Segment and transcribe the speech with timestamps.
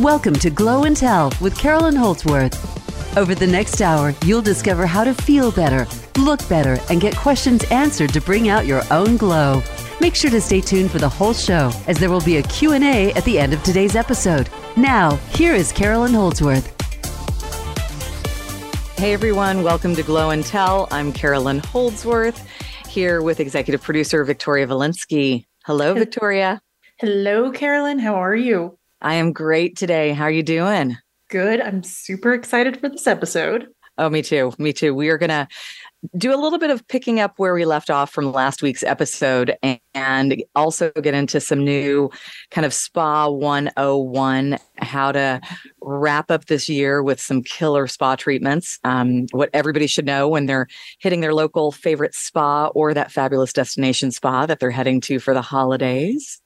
[0.00, 3.18] Welcome to Glow and Tell with Carolyn Holdsworth.
[3.18, 5.86] Over the next hour, you'll discover how to feel better,
[6.18, 9.62] look better, and get questions answered to bring out your own glow.
[10.00, 13.12] Make sure to stay tuned for the whole show as there will be a Q&A
[13.12, 14.48] at the end of today's episode.
[14.74, 16.66] Now, here is Carolyn Holdsworth.
[18.96, 20.88] Hey everyone, welcome to Glow and Tell.
[20.90, 22.42] I'm Carolyn Holdsworth
[22.88, 25.44] here with executive producer Victoria Valinsky.
[25.66, 26.62] Hello, Victoria.
[26.98, 27.98] Hello, Carolyn.
[27.98, 28.79] How are you?
[29.02, 30.12] I am great today.
[30.12, 30.96] How are you doing?
[31.28, 31.60] Good.
[31.60, 33.68] I'm super excited for this episode.
[33.96, 34.52] Oh, me too.
[34.58, 34.94] Me too.
[34.94, 35.48] We are going to
[36.16, 39.56] do a little bit of picking up where we left off from last week's episode
[39.94, 42.10] and also get into some new
[42.50, 45.40] kind of spa 101 how to
[45.82, 50.46] wrap up this year with some killer spa treatments um, what everybody should know when
[50.46, 50.66] they're
[51.00, 55.34] hitting their local favorite spa or that fabulous destination spa that they're heading to for
[55.34, 56.40] the holidays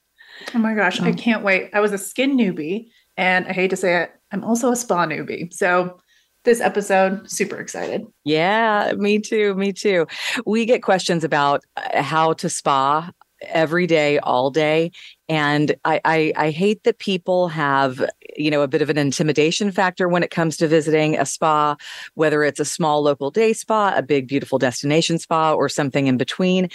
[0.55, 3.77] oh my gosh i can't wait i was a skin newbie and i hate to
[3.77, 5.99] say it i'm also a spa newbie so
[6.45, 7.29] this episode.
[7.29, 8.07] Super excited.
[8.25, 9.55] Yeah, me too.
[9.55, 10.07] Me too.
[10.47, 13.11] We get questions about uh, how to spa
[13.49, 14.91] every day, all day.
[15.29, 18.03] And I, I, I hate that people have,
[18.37, 21.77] you know, a bit of an intimidation factor when it comes to visiting a spa,
[22.15, 26.17] whether it's a small local day spa, a big, beautiful destination spa, or something in
[26.17, 26.69] between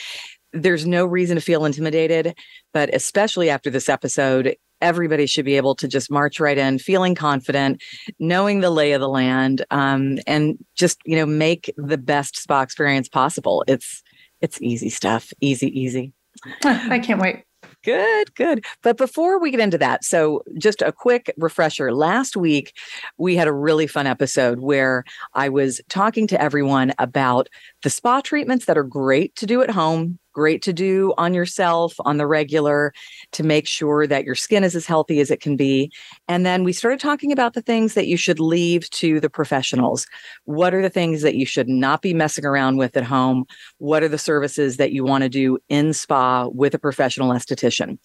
[0.54, 2.36] there's no reason to feel intimidated,
[2.74, 7.16] but especially after this episode, everybody should be able to just march right in feeling
[7.16, 7.84] confident
[8.18, 12.62] knowing the lay of the land um, and just you know make the best spa
[12.62, 14.02] experience possible it's
[14.42, 16.14] it's easy stuff easy easy
[16.64, 17.44] i can't wait
[17.84, 18.66] Good, good.
[18.84, 21.94] But before we get into that, so just a quick refresher.
[21.94, 22.74] Last week,
[23.18, 27.48] we had a really fun episode where I was talking to everyone about
[27.84, 31.96] the spa treatments that are great to do at home great to do on yourself
[32.06, 32.94] on the regular
[33.34, 35.92] to make sure that your skin is as healthy as it can be.
[36.30, 40.08] And then we started talking about the things that you should leave to the professionals.
[40.46, 43.44] What are the things that you should not be messing around with at home?
[43.80, 47.98] What are the services that you want to do in spa with a professional esthetician?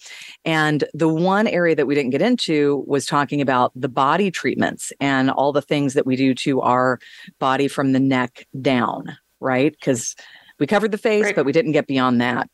[0.43, 4.91] And the one area that we didn't get into was talking about the body treatments
[4.99, 6.99] and all the things that we do to our
[7.39, 9.71] body from the neck down, right?
[9.71, 10.17] Because
[10.59, 11.35] we covered the face, right.
[11.35, 12.49] but we didn't get beyond that.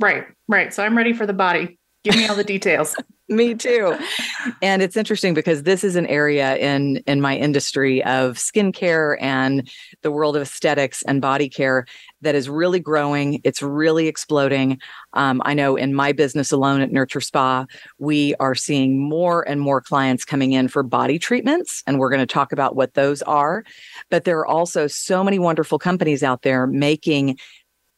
[0.00, 0.72] Right, right.
[0.72, 1.79] So I'm ready for the body.
[2.02, 2.96] Give me all the details.
[3.28, 3.96] me too.
[4.62, 9.70] And it's interesting because this is an area in in my industry of skincare and
[10.02, 11.84] the world of aesthetics and body care
[12.22, 13.40] that is really growing.
[13.44, 14.78] It's really exploding.
[15.12, 17.66] Um, I know in my business alone at Nurture Spa,
[17.98, 22.20] we are seeing more and more clients coming in for body treatments, and we're going
[22.20, 23.62] to talk about what those are.
[24.10, 27.38] But there are also so many wonderful companies out there making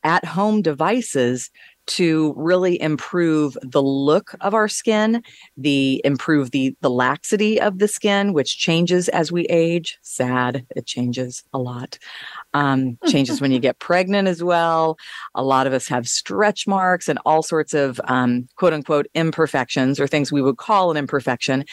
[0.05, 1.51] at home devices
[1.87, 5.23] to really improve the look of our skin,
[5.57, 9.99] the improve the the laxity of the skin, which changes as we age.
[10.03, 11.99] Sad, it changes a lot.
[12.55, 14.97] Um, changes when you get pregnant as well.
[15.35, 19.99] A lot of us have stretch marks and all sorts of um, quote unquote imperfections
[19.99, 21.65] or things we would call an imperfection.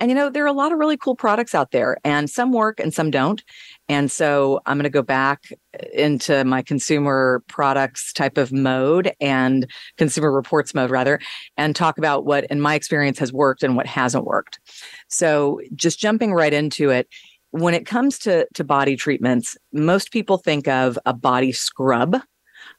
[0.00, 2.52] And you know, there are a lot of really cool products out there, and some
[2.52, 3.42] work and some don't.
[3.88, 5.52] And so I'm going to go back
[5.92, 11.18] into my consumer products type of mode and consumer reports mode, rather,
[11.56, 14.60] and talk about what, in my experience, has worked and what hasn't worked.
[15.08, 17.08] So just jumping right into it.
[17.50, 22.20] When it comes to, to body treatments, most people think of a body scrub.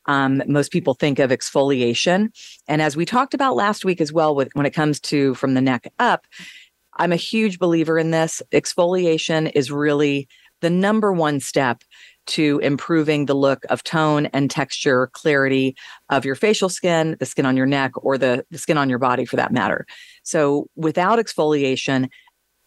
[0.05, 2.29] Um, most people think of exfoliation.
[2.67, 5.55] And as we talked about last week as well, with when it comes to from
[5.55, 6.27] the neck up,
[6.99, 8.41] I'm a huge believer in this.
[8.51, 10.27] Exfoliation is really
[10.61, 11.83] the number one step
[12.27, 15.75] to improving the look of tone and texture, clarity
[16.09, 18.99] of your facial skin, the skin on your neck, or the, the skin on your
[18.99, 19.87] body for that matter.
[20.23, 22.09] So, without exfoliation,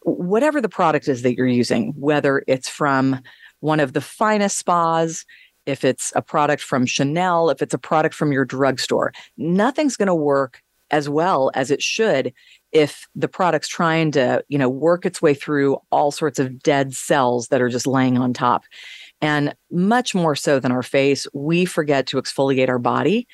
[0.01, 3.21] whatever the product is that you're using, whether it's from
[3.61, 5.25] one of the finest spas,
[5.67, 10.09] if it's a product from Chanel, if it's a product from your drugstore, nothing's going
[10.09, 10.61] to work
[10.91, 12.33] as well as it should
[12.73, 16.95] if the product's trying to, you know, work its way through all sorts of dead
[16.95, 18.65] cells that are just laying on top.
[19.21, 23.29] And much more so than our face, we forget to exfoliate our body.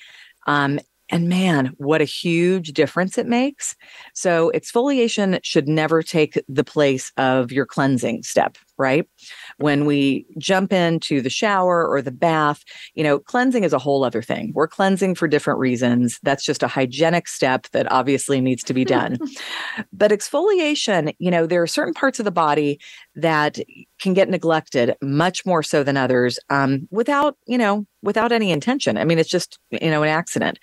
[0.47, 3.75] Um, and man, what a huge difference it makes.
[4.15, 9.09] So, exfoliation should never take the place of your cleansing step, right?
[9.57, 12.63] When we jump into the shower or the bath,
[12.95, 14.53] you know, cleansing is a whole other thing.
[14.55, 16.19] We're cleansing for different reasons.
[16.23, 19.19] That's just a hygienic step that obviously needs to be done.
[19.93, 22.79] but exfoliation, you know, there are certain parts of the body
[23.15, 23.59] that
[23.99, 28.97] can get neglected much more so than others um, without, you know, without any intention.
[28.97, 30.59] I mean, it's just, you know, an accident.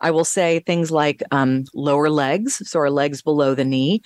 [0.00, 4.02] I will say things like um, lower legs, so our legs below the knee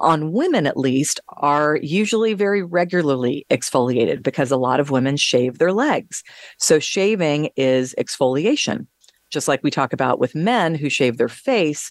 [0.00, 5.58] on women at least are usually very regularly exfoliated because a lot of women shave
[5.58, 6.22] their legs.
[6.58, 8.86] So shaving is exfoliation.
[9.30, 11.90] Just like we talk about with men who shave their face,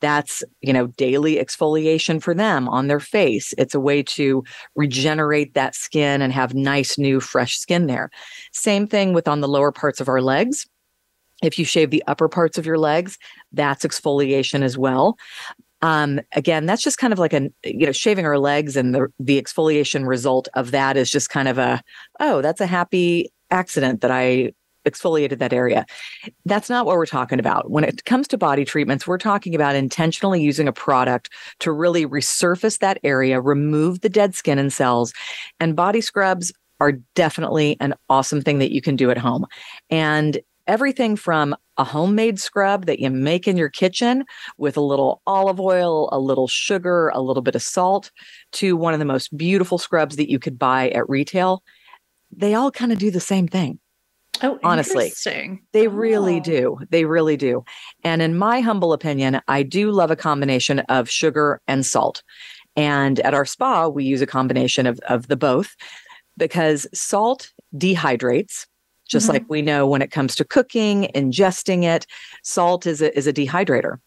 [0.00, 3.54] that's you know daily exfoliation for them on their face.
[3.58, 4.44] It's a way to
[4.74, 8.10] regenerate that skin and have nice new fresh skin there.
[8.52, 10.66] Same thing with on the lower parts of our legs.
[11.42, 13.18] If you shave the upper parts of your legs
[13.52, 15.16] that's exfoliation as well.
[15.82, 19.08] Um, again that's just kind of like a you know shaving our legs and the
[19.18, 21.82] the exfoliation result of that is just kind of a
[22.18, 24.52] oh that's a happy accident that i
[24.86, 25.84] exfoliated that area.
[26.44, 27.70] That's not what we're talking about.
[27.70, 31.30] When it comes to body treatments, we're talking about intentionally using a product
[31.60, 35.12] to really resurface that area, remove the dead skin and cells.
[35.60, 39.46] And body scrubs are definitely an awesome thing that you can do at home.
[39.90, 44.24] And everything from a homemade scrub that you make in your kitchen
[44.58, 48.10] with a little olive oil, a little sugar, a little bit of salt,
[48.52, 51.62] to one of the most beautiful scrubs that you could buy at retail.
[52.30, 53.78] They all kind of do the same thing.
[54.42, 55.12] Oh, honestly,
[55.72, 55.90] they oh.
[55.90, 56.78] really do.
[56.90, 57.64] They really do.
[58.04, 62.22] And in my humble opinion, I do love a combination of sugar and salt.
[62.76, 65.74] And at our spa, we use a combination of, of the both
[66.36, 68.66] because salt dehydrates,
[69.08, 69.32] just mm-hmm.
[69.34, 72.06] like we know when it comes to cooking, ingesting it,
[72.42, 73.98] salt is a, is a dehydrator.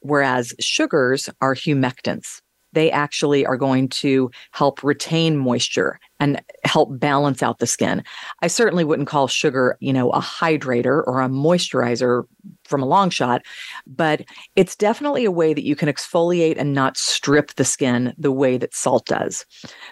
[0.00, 2.40] Whereas sugars are humectants
[2.72, 8.04] they actually are going to help retain moisture and help balance out the skin.
[8.42, 12.24] I certainly wouldn't call sugar, you know, a hydrator or a moisturizer
[12.64, 13.42] from a long shot,
[13.86, 14.22] but
[14.54, 18.56] it's definitely a way that you can exfoliate and not strip the skin the way
[18.56, 19.44] that salt does.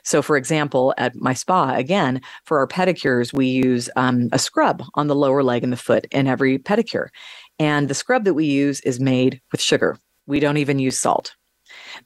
[0.04, 4.84] So, for example, at my spa, again, for our pedicures, we use um, a scrub
[4.94, 7.08] on the lower leg and the foot in every pedicure.
[7.58, 9.98] And the scrub that we use is made with sugar.
[10.26, 11.34] We don't even use salt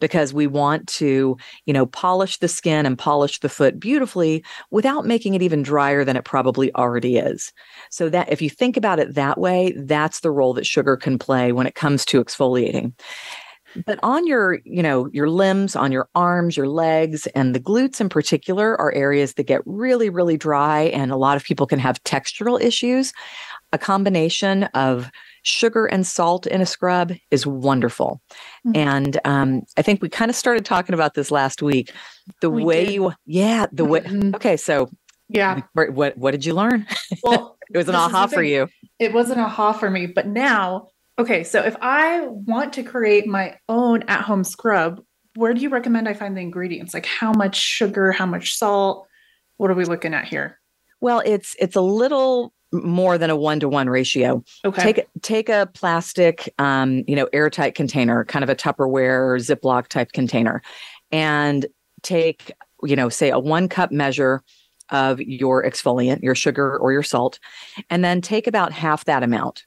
[0.00, 1.36] because we want to,
[1.66, 6.04] you know, polish the skin and polish the foot beautifully without making it even drier
[6.04, 7.52] than it probably already is.
[7.90, 11.18] So that if you think about it that way, that's the role that sugar can
[11.18, 12.92] play when it comes to exfoliating
[13.86, 18.00] but on your you know your limbs on your arms your legs and the glutes
[18.00, 21.78] in particular are areas that get really really dry and a lot of people can
[21.78, 23.12] have textural issues
[23.72, 25.10] a combination of
[25.44, 28.20] sugar and salt in a scrub is wonderful.
[28.66, 28.76] Mm-hmm.
[28.76, 31.92] And um, I think we kind of started talking about this last week.
[32.40, 32.94] The we way did.
[32.94, 34.00] you, yeah, the way.
[34.00, 34.34] Mm-hmm.
[34.34, 34.90] Okay, so
[35.28, 36.86] yeah, what what did you learn?
[37.22, 38.68] Well, it was an aha for you.
[38.98, 40.88] It was an aha for me, but now,
[41.18, 45.02] okay, so if I want to create my own at-home scrub,
[45.36, 46.92] where do you recommend I find the ingredients?
[46.92, 49.06] Like how much sugar, how much salt?
[49.56, 50.58] What are we looking at here?
[51.00, 54.42] Well, it's it's a little more than a one to one ratio.
[54.64, 54.82] Okay.
[54.82, 60.12] Take take a plastic, um, you know, airtight container, kind of a Tupperware Ziploc type
[60.12, 60.62] container,
[61.12, 61.66] and
[62.02, 64.42] take, you know, say a one cup measure
[64.90, 67.38] of your exfoliant, your sugar or your salt,
[67.88, 69.64] and then take about half that amount,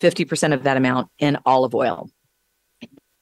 [0.00, 2.10] 50% of that amount in olive oil.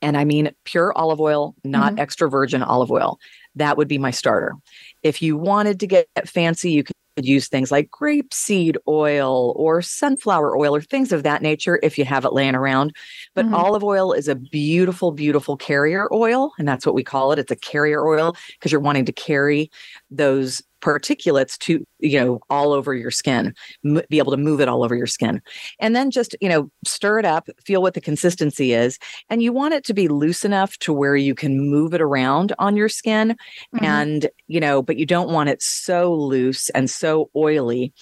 [0.02, 2.00] And I mean pure olive oil, not mm-hmm.
[2.00, 3.18] extra virgin olive oil.
[3.54, 4.54] That would be my starter.
[5.02, 10.56] If you wanted to get fancy, you could use things like grapeseed oil or sunflower
[10.56, 12.94] oil or things of that nature if you have it laying around.
[13.34, 13.54] But mm-hmm.
[13.54, 16.52] olive oil is a beautiful, beautiful carrier oil.
[16.58, 17.38] And that's what we call it.
[17.38, 19.70] It's a carrier oil because you're wanting to carry
[20.10, 23.54] those particulates to you know all over your skin
[23.84, 25.40] m- be able to move it all over your skin
[25.80, 28.98] and then just you know stir it up feel what the consistency is
[29.30, 32.52] and you want it to be loose enough to where you can move it around
[32.58, 33.30] on your skin
[33.74, 33.84] mm-hmm.
[33.84, 37.92] and you know but you don't want it so loose and so oily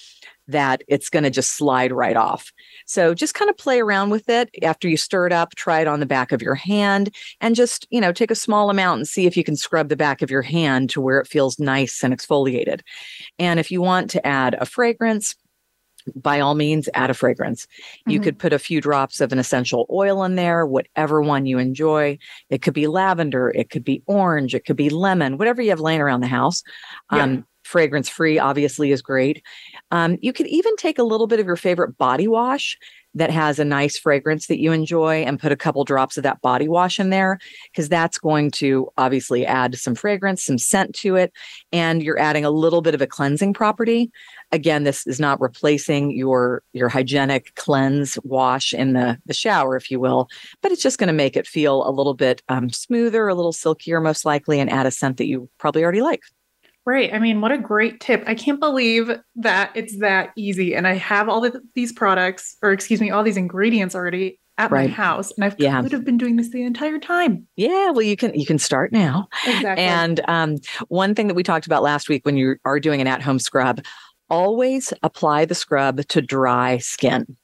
[0.49, 2.53] that it's going to just slide right off.
[2.87, 5.89] So just kind of play around with it after you stir it up, try it
[5.89, 9.09] on the back of your hand and just, you know, take a small amount and
[9.09, 12.03] see if you can scrub the back of your hand to where it feels nice
[12.05, 12.81] and exfoliated.
[13.39, 15.35] And if you want to add a fragrance,
[16.15, 17.65] by all means, add a fragrance.
[17.67, 18.11] Mm-hmm.
[18.11, 21.59] You could put a few drops of an essential oil in there, whatever one you
[21.59, 22.19] enjoy.
[22.51, 25.81] It could be lavender, it could be orange, it could be lemon, whatever you have
[25.81, 26.63] laying around the house.
[27.11, 27.23] Yeah.
[27.23, 29.43] Um, fragrance free obviously is great.
[29.91, 32.79] Um, you could even take a little bit of your favorite body wash
[33.15, 36.41] that has a nice fragrance that you enjoy and put a couple drops of that
[36.41, 37.39] body wash in there
[37.71, 41.33] because that's going to obviously add some fragrance, some scent to it,
[41.73, 44.11] and you're adding a little bit of a cleansing property.
[44.51, 49.91] Again, this is not replacing your your hygienic cleanse wash in the, the shower, if
[49.91, 50.29] you will,
[50.61, 53.53] but it's just going to make it feel a little bit um, smoother, a little
[53.53, 56.23] silkier, most likely, and add a scent that you probably already like.
[56.87, 57.13] Right.
[57.15, 58.23] I mean, what a great tip.
[58.27, 60.75] I can't believe that it's that easy.
[60.75, 64.71] And I have all the, these products, or excuse me, all these ingredients already at
[64.71, 64.89] Right.
[64.89, 65.83] my house, and I Yeah.
[65.83, 67.47] could have been doing this the entire time.
[67.57, 69.27] Yeah, well, you can you can start now.
[69.47, 69.83] Exactly.
[69.85, 70.57] And um,
[70.89, 73.81] one thing that we talked about last week when you are doing an at-home scrub,
[74.31, 77.37] always apply the scrub to dry skin.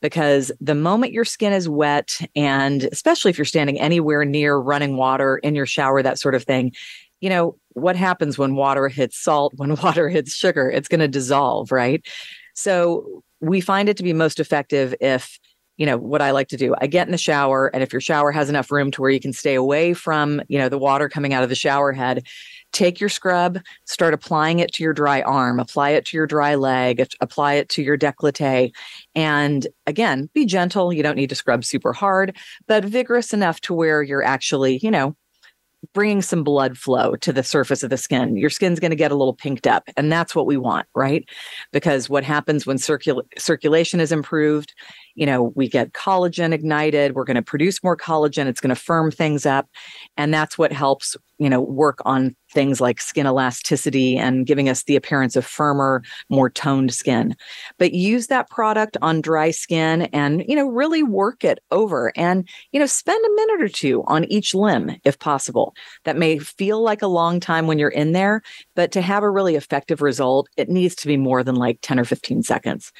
[0.00, 4.96] Because the moment your skin is wet, and especially if you're standing anywhere near running
[4.96, 6.72] water in your shower, that sort of thing,
[7.20, 10.70] you know, what happens when water hits salt, when water hits sugar?
[10.70, 12.06] It's going to dissolve, right?
[12.54, 15.38] So we find it to be most effective if
[15.78, 18.00] you know what i like to do i get in the shower and if your
[18.00, 21.08] shower has enough room to where you can stay away from you know the water
[21.08, 22.24] coming out of the shower head
[22.72, 26.54] take your scrub start applying it to your dry arm apply it to your dry
[26.54, 28.70] leg apply it to your décolleté
[29.14, 32.36] and again be gentle you don't need to scrub super hard
[32.66, 35.16] but vigorous enough to where you're actually you know
[35.94, 38.36] bringing some blood flow to the surface of the skin.
[38.36, 41.24] Your skin's going to get a little pinked up, and that's what we want, right?
[41.72, 44.74] Because what happens when circul- circulation is improved,
[45.14, 48.80] you know, we get collagen ignited, we're going to produce more collagen, it's going to
[48.80, 49.68] firm things up,
[50.16, 54.84] and that's what helps, you know, work on things like skin elasticity and giving us
[54.84, 57.34] the appearance of firmer, more toned skin.
[57.78, 62.48] But use that product on dry skin and, you know, really work it over and,
[62.72, 65.74] you know, spend a minute or two on each limb if possible.
[66.04, 68.42] That may feel like a long time when you're in there,
[68.76, 71.98] but to have a really effective result, it needs to be more than like 10
[71.98, 72.92] or 15 seconds.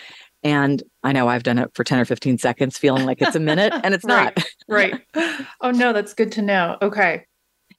[0.44, 3.40] And I know I've done it for 10 or 15 seconds, feeling like it's a
[3.40, 4.34] minute, and it's Right.
[4.36, 4.46] not.
[4.68, 5.00] right.
[5.60, 6.76] Oh no, that's good to know.
[6.82, 7.26] Okay.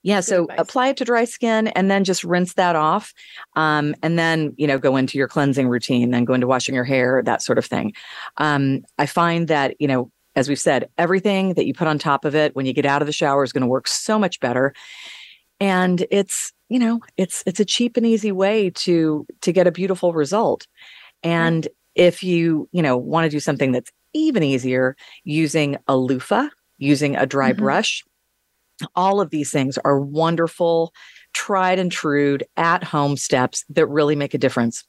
[0.02, 0.58] Yeah, so advice.
[0.58, 3.14] apply it to dry skin and then just rinse that off.
[3.56, 6.84] Um, and then, you know, go into your cleansing routine, then go into washing your
[6.84, 7.94] hair, that sort of thing.
[8.36, 12.24] Um, I find that, you know, as we've said, everything that you put on top
[12.26, 14.40] of it when you get out of the shower is going to work so much
[14.40, 14.74] better.
[15.60, 19.72] And it's, you know, it's it's a cheap and easy way to to get a
[19.72, 20.66] beautiful result.
[21.22, 26.48] And if you, you know, want to do something that's even easier using a loofah,
[26.78, 27.58] using a dry Mhm.
[27.58, 28.04] brush,
[28.96, 30.92] all of these things are wonderful,
[31.32, 34.84] tried and true at home steps that really make a difference.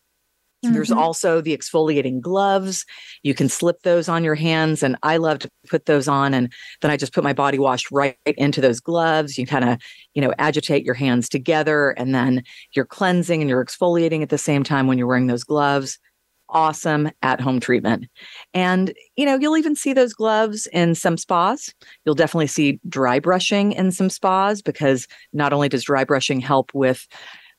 [0.64, 0.98] There's Mhm.
[0.98, 2.86] also the exfoliating gloves.
[3.22, 4.82] You can slip those on your hands.
[4.82, 6.34] And I love to put those on.
[6.34, 9.38] And then I just put my body wash right into those gloves.
[9.38, 9.78] You kind of,
[10.16, 11.92] you know, agitate your hands together.
[11.92, 12.42] And then
[12.76, 16.00] you're cleansing and you're exfoliating at the same time when you're wearing those gloves.
[16.50, 18.06] Awesome at home treatment.
[18.54, 21.74] And, you know, you'll even see those gloves in some spas.
[22.06, 26.72] You'll definitely see dry brushing in some spas because not only does dry brushing help
[26.74, 27.08] with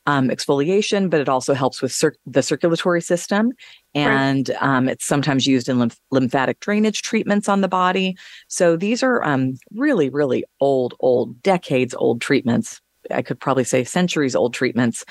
[0.06, 3.52] um, exfoliation, but it also helps with cir- the circulatory system.
[3.94, 8.16] And um, it's sometimes used in lymph- lymphatic drainage treatments on the body.
[8.46, 12.80] So these are um, really, really old, old, decades old treatments.
[13.10, 15.04] I could probably say centuries old treatments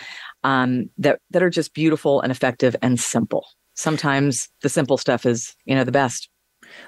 [0.44, 3.48] um, that that are just beautiful and effective and simple.
[3.76, 6.30] Sometimes the simple stuff is, you know, the best.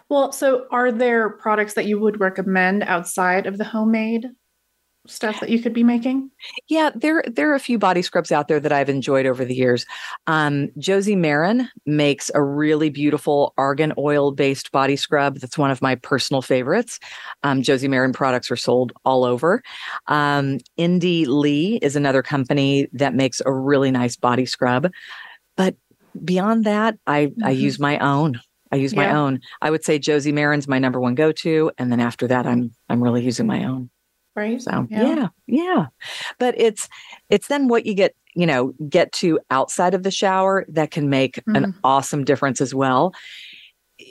[0.10, 4.28] Well, so are there products that you would recommend outside of the homemade
[5.10, 6.30] stuff that you could be making?
[6.68, 9.56] Yeah, there there are a few body scrubs out there that I've enjoyed over the
[9.56, 9.86] years.
[10.28, 15.40] Um, Josie Maran makes a really beautiful argan oil based body scrub.
[15.40, 17.00] That's one of my personal favorites.
[17.44, 19.64] Um, Josie Maran products are sold all over.
[20.08, 24.92] Um, Indie Lee is another company that makes a really nice body scrub.
[25.56, 25.76] But
[26.24, 27.60] beyond that, I I Mhm.
[27.60, 28.40] use my own.
[28.72, 29.40] I use my own.
[29.62, 32.72] I would say Josie Maran's my number one go to, and then after that, I'm
[32.90, 33.90] I'm really using my own.
[34.36, 34.62] Right.
[34.62, 35.30] So yeah.
[35.48, 35.88] yeah,
[36.38, 36.88] But it's
[37.30, 41.10] it's then what you get, you know, get to outside of the shower that can
[41.10, 41.74] make an Mhm.
[41.84, 43.14] awesome difference as well.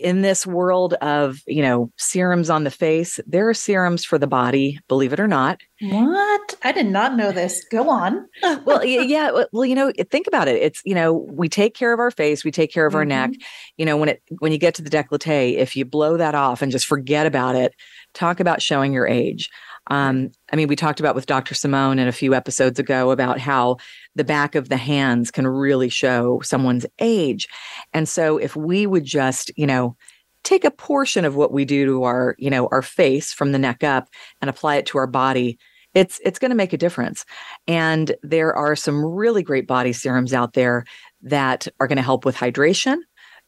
[0.02, 4.26] In this world of, you know, serums on the face, there are serums for the
[4.26, 5.60] body, believe it or not.
[5.80, 6.35] What?
[6.62, 7.64] I did not know this.
[7.70, 8.28] Go on.
[8.64, 10.56] Well, yeah, well, you know, think about it.
[10.56, 13.30] It's, you know, we take care of our face, we take care of our neck.
[13.76, 16.62] You know, when it when you get to the décolleté, if you blow that off
[16.62, 17.74] and just forget about it,
[18.14, 19.50] talk about showing your age.
[19.88, 21.54] Um, I mean, we talked about with Dr.
[21.54, 23.76] Simone in a few episodes ago about how
[24.14, 27.46] the back of the hands can really show someone's age.
[27.92, 29.96] And so if we would just, you know,
[30.42, 33.58] take a portion of what we do to our, you know, our face from the
[33.58, 34.08] neck up
[34.40, 35.58] and apply it to our body,
[35.96, 37.24] it's it's going to make a difference.
[37.66, 40.84] And there are some really great body serums out there
[41.22, 42.98] that are going to help with hydration.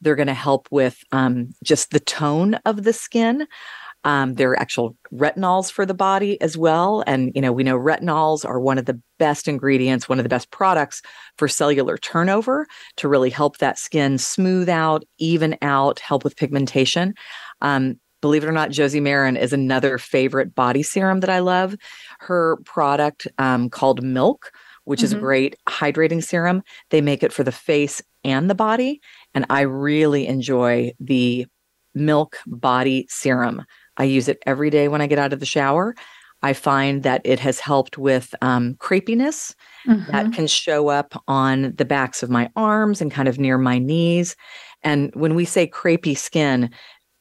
[0.01, 3.45] They're going to help with um, just the tone of the skin.
[4.03, 7.03] Um, there are actual retinols for the body as well.
[7.05, 10.29] And, you know, we know retinols are one of the best ingredients, one of the
[10.29, 11.01] best products
[11.37, 12.65] for cellular turnover
[12.95, 17.13] to really help that skin smooth out, even out, help with pigmentation.
[17.61, 21.75] Um, believe it or not, Josie Maran is another favorite body serum that I love.
[22.19, 24.51] Her product um, called Milk,
[24.83, 25.21] which is a Mhm.
[25.21, 26.63] great hydrating serum.
[26.89, 29.01] They make it for the face and the body.
[29.33, 31.45] And I really enjoy the
[31.95, 33.63] Milk Body Serum.
[33.97, 35.95] I use it every day when I get out of the shower.
[36.41, 39.53] I find that it has helped with um, crepiness
[39.85, 40.09] mm-hmm.
[40.11, 43.77] that can show up on the backs of my arms and kind of near my
[43.77, 44.35] knees.
[44.81, 46.69] And when we say crepey skin,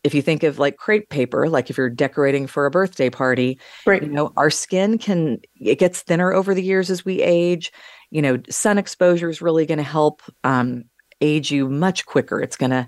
[0.04, 3.58] if you think of like crepe paper, like if you're decorating for a birthday party,
[3.86, 4.02] right.
[4.02, 7.72] you know, our skin can it gets thinner over the years as we age.
[8.10, 10.84] You know, sun exposure is really going to help um,
[11.20, 12.40] age you much quicker.
[12.40, 12.86] It's going to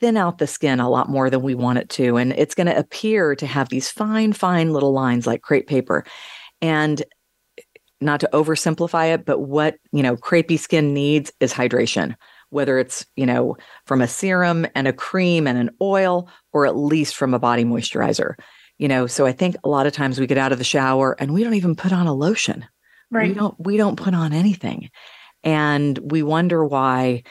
[0.00, 2.16] thin out the skin a lot more than we want it to.
[2.16, 6.04] And it's going to appear to have these fine, fine little lines like crepe paper.
[6.60, 7.02] And
[8.00, 12.14] not to oversimplify it, but what, you know, crepey skin needs is hydration,
[12.54, 16.76] whether it's, you know, from a serum and a cream and an oil, or at
[16.76, 18.34] least from a body moisturizer.
[18.78, 21.16] You know, so I think a lot of times we get out of the shower
[21.18, 22.64] and we don't even put on a lotion.
[23.10, 23.28] Right.
[23.28, 24.90] We don't we don't put on anything.
[25.42, 27.22] And we wonder why,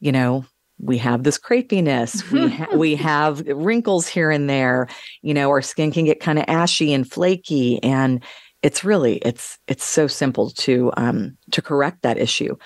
[0.00, 0.46] you know,
[0.78, 4.88] we have this crepiness we ha- we have wrinkles here and there
[5.22, 8.22] you know our skin can get kind of ashy and flaky and
[8.62, 12.56] it's really it's it's so simple to um to correct that issue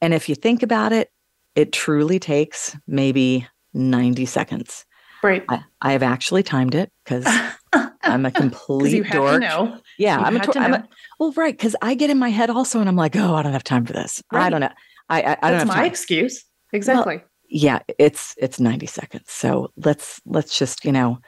[0.00, 1.10] and if you think about it
[1.54, 4.84] it truly takes maybe 90 seconds.
[5.22, 5.44] Right.
[5.48, 7.26] I, I have actually timed it because
[8.02, 9.42] i'm a complete dork.
[9.42, 12.78] yeah you i'm, a, I'm a well right because i get in my head also
[12.78, 14.22] and i'm like oh i don't have time for this.
[14.30, 14.44] Right.
[14.44, 14.70] i don't know.
[15.08, 15.86] I i, I don't That's my time.
[15.86, 16.44] excuse.
[16.74, 17.16] Exactly.
[17.16, 19.24] well, yeah it's it's 90 seconds.
[19.28, 21.18] So let's let's just you know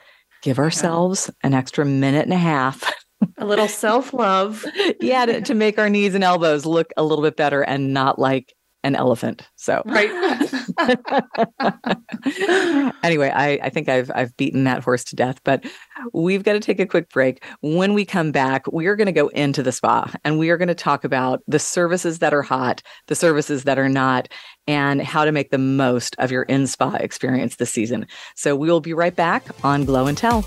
[0.43, 2.93] give ourselves an extra minute and a half.
[3.39, 4.63] A little self-love.
[5.01, 8.19] Yeah to, to make our knees and elbows look a little bit better and not
[8.19, 8.53] like
[8.83, 9.47] an elephant.
[9.55, 10.09] So right.
[13.03, 15.65] anyway, I, I think I've I've beaten that horse to death, but
[16.13, 17.43] we've got to take a quick break.
[17.61, 20.57] When we come back, we are going to go into the spa and we are
[20.57, 24.27] going to talk about the services that are hot, the services that are not,
[24.67, 28.07] and how to make the most of your in spa experience this season.
[28.35, 30.45] So we will be right back on Glow and Tell.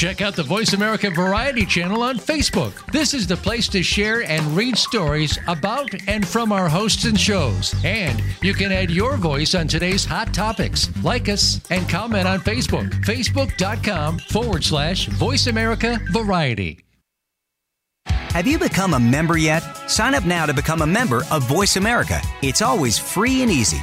[0.00, 2.90] Check out the Voice America Variety channel on Facebook.
[2.90, 7.20] This is the place to share and read stories about and from our hosts and
[7.20, 7.74] shows.
[7.84, 10.88] And you can add your voice on today's hot topics.
[11.02, 12.90] Like us and comment on Facebook.
[13.04, 16.78] Facebook.com forward slash Voice America Variety.
[18.06, 19.60] Have you become a member yet?
[19.86, 22.22] Sign up now to become a member of Voice America.
[22.40, 23.82] It's always free and easy.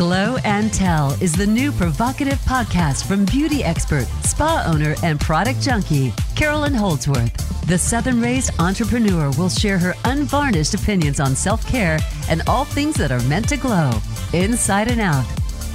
[0.00, 5.60] Glow and Tell is the new provocative podcast from beauty expert, spa owner, and product
[5.60, 7.66] junkie, Carolyn Holdsworth.
[7.66, 11.98] The Southern raised entrepreneur will share her unvarnished opinions on self care
[12.30, 13.90] and all things that are meant to glow,
[14.32, 15.26] inside and out.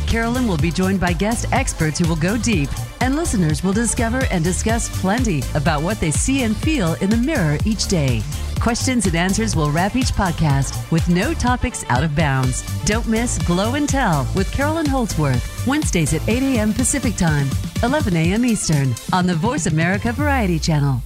[0.07, 2.69] Carolyn will be joined by guest experts who will go deep,
[3.05, 7.17] and listeners will discover and discuss plenty about what they see and feel in the
[7.17, 8.23] mirror each day.
[8.59, 12.63] Questions and answers will wrap each podcast with no topics out of bounds.
[12.83, 16.73] Don't miss Glow and Tell with Carolyn Holdsworth, Wednesdays at 8 a.m.
[16.73, 17.47] Pacific Time,
[17.83, 18.43] 11 a.m.
[18.43, 20.99] Eastern, on the Voice America Variety Channel.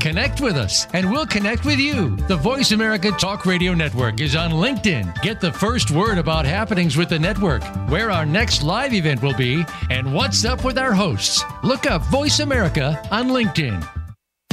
[0.00, 2.14] Connect with us and we'll connect with you.
[2.28, 5.22] The Voice America Talk Radio Network is on LinkedIn.
[5.22, 9.36] Get the first word about happenings with the network, where our next live event will
[9.36, 11.42] be, and what's up with our hosts.
[11.62, 13.86] Look up Voice America on LinkedIn.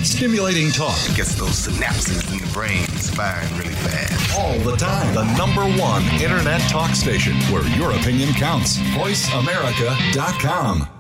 [0.02, 4.38] Stimulating talk gets those synapses in the brain firing really fast.
[4.38, 5.16] All the time.
[5.16, 8.78] The number one internet talk station where your opinion counts.
[8.78, 10.95] VoiceAmerica.com.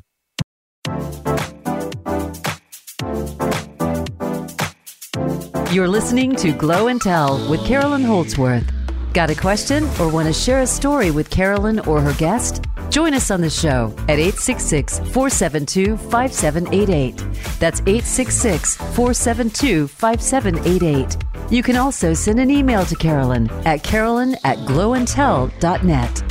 [5.76, 8.64] You're listening to Glow and Tell with Carolyn Holdsworth.
[9.12, 12.64] Got a question or want to share a story with Carolyn or her guest?
[12.90, 17.18] Join us on the show at 866 472 5788.
[17.60, 21.18] That's 866 472 5788.
[21.52, 26.24] You can also send an email to Carolyn at carolyn at glowandtell.net.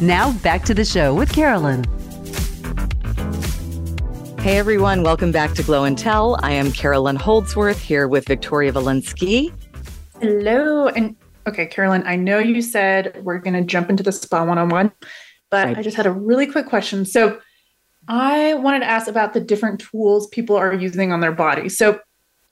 [0.00, 1.84] Now back to the show with Carolyn.
[4.48, 6.38] Hey everyone, welcome back to Glow and Tell.
[6.42, 9.52] I am Carolyn Holdsworth here with Victoria Valinsky.
[10.22, 10.88] Hello.
[10.88, 14.56] And okay, Carolyn, I know you said we're going to jump into the spa one
[14.56, 14.90] on one
[15.50, 15.76] but right.
[15.76, 17.04] I just had a really quick question.
[17.04, 17.38] So
[18.08, 21.68] I wanted to ask about the different tools people are using on their body.
[21.68, 22.00] So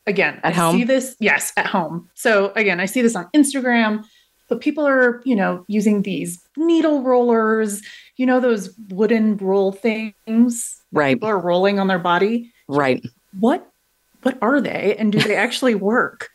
[0.06, 0.76] again, at I home?
[0.76, 2.10] see this, yes, at home.
[2.12, 4.04] So again, I see this on Instagram.
[4.48, 7.80] but people are, you know, using these needle rollers,
[8.16, 10.82] you know, those wooden roll things.
[10.92, 11.16] Right.
[11.16, 12.52] People are rolling on their body.
[12.68, 13.02] Right.
[13.38, 13.68] What
[14.22, 16.30] what are they and do they actually work?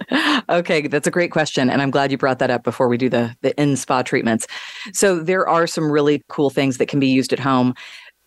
[0.49, 3.09] okay, that's a great question and I'm glad you brought that up before we do
[3.09, 4.47] the the in spa treatments.
[4.93, 7.73] So there are some really cool things that can be used at home.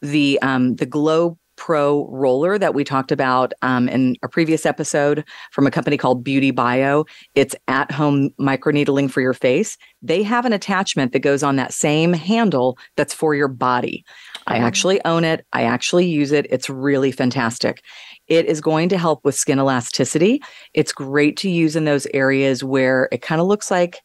[0.02, 5.24] The um the Glow Pro roller that we talked about um, in a previous episode
[5.52, 7.04] from a company called Beauty Bio.
[7.34, 9.76] It's at home microneedling for your face.
[10.02, 14.04] They have an attachment that goes on that same handle that's for your body.
[14.46, 14.62] I Oh.
[14.62, 15.46] actually own it.
[15.52, 16.46] I actually use it.
[16.50, 17.82] It's really fantastic.
[18.26, 20.42] It is going to help with skin elasticity.
[20.74, 24.00] It's great to use in those areas where it kind of looks like,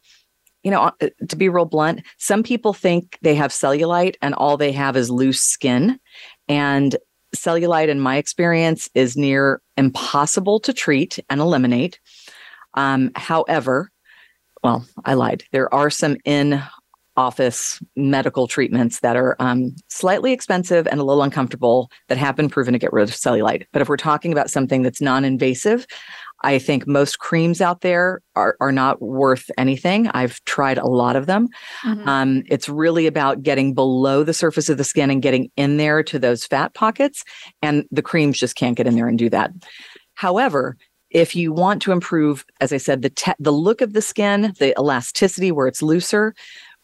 [0.64, 4.58] you know, uh, to be real blunt, some people think they have cellulite and all
[4.58, 5.98] they have is loose skin.
[6.50, 6.98] And
[7.36, 12.00] cellulite, in my experience, is near impossible to treat and eliminate.
[12.74, 13.92] Um, however,
[14.64, 15.44] well, I lied.
[15.52, 16.62] There are some in
[17.20, 22.50] office medical treatments that are um, slightly expensive and a little uncomfortable that have been
[22.50, 23.66] proven to get rid of cellulite.
[23.74, 25.86] But if we're talking about something that's non invasive,
[26.42, 30.08] I think most creams out there are, are not worth anything.
[30.10, 31.50] I've tried a lot of them.
[31.84, 32.08] Mhm.
[32.08, 36.02] Um, it's really about getting below the surface of the skin and getting in there
[36.04, 37.24] to those fat pockets.
[37.62, 39.52] And the creams just can't get in there and do that.
[40.16, 40.78] However,
[41.10, 44.54] if you want to improve, as I said, the te- the look of the skin,
[44.60, 46.36] the elasticity where it's looser,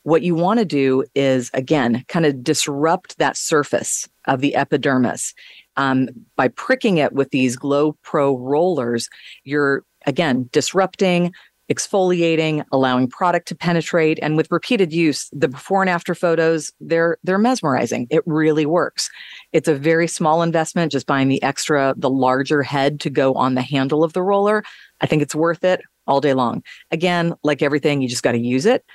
[0.03, 5.33] what you want to do is again kind of disrupt that surface of the epidermis
[5.77, 9.09] um, by pricking it with these Glow Pro rollers.
[9.43, 11.33] You're again disrupting,
[11.71, 17.17] exfoliating, allowing product to penetrate, and with repeated use, the before and after photos they're
[17.23, 18.07] they're mesmerizing.
[18.09, 19.09] It really works.
[19.51, 23.55] It's a very small investment, just buying the extra, the larger head to go on
[23.55, 24.63] the handle of the roller.
[25.01, 26.63] I think it's worth it all day long.
[26.91, 28.85] Again, like everything, you just got to use it.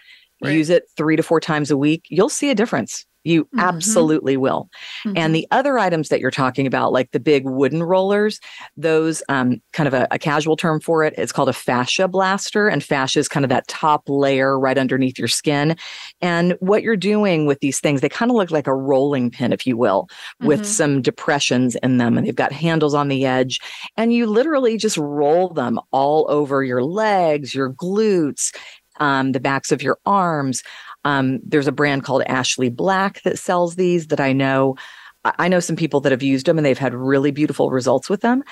[0.43, 0.55] Right.
[0.55, 2.05] Use it three to four times a week.
[2.09, 3.05] You'll see a difference.
[3.25, 3.61] You Mhm.
[3.61, 4.69] absolutely will.
[5.05, 5.13] Mhm.
[5.17, 8.41] And the other items that you're talking about, like the big wooden rollers,
[8.77, 12.69] those um, kind of a, a casual term for it, it's called a fascia blaster.
[12.69, 15.77] And fascia is kind of that top layer right underneath your skin.
[16.23, 19.53] And what you're doing with these things, they kind of look like a rolling pin,
[19.53, 20.09] if you will,
[20.41, 20.67] with Mhm.
[20.67, 22.17] some depressions in them.
[22.17, 23.61] And they've got handles on the edge.
[23.97, 28.55] And you literally just roll them all over your legs, your glutes,
[28.99, 30.63] um, the backs of your arms.
[31.05, 34.77] Um, there's a brand called Ashley Black that sells these that I know.
[35.25, 38.23] I know some people that have used them and they've had really beautiful results with
[38.23, 38.43] them.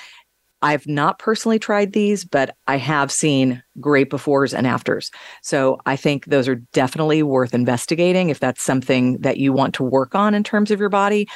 [0.61, 5.09] I've not personally tried these, but I have seen great befores and afters.
[5.41, 9.83] So I think those are definitely worth investigating if that's something that you want to
[9.83, 11.29] work on in terms of your body.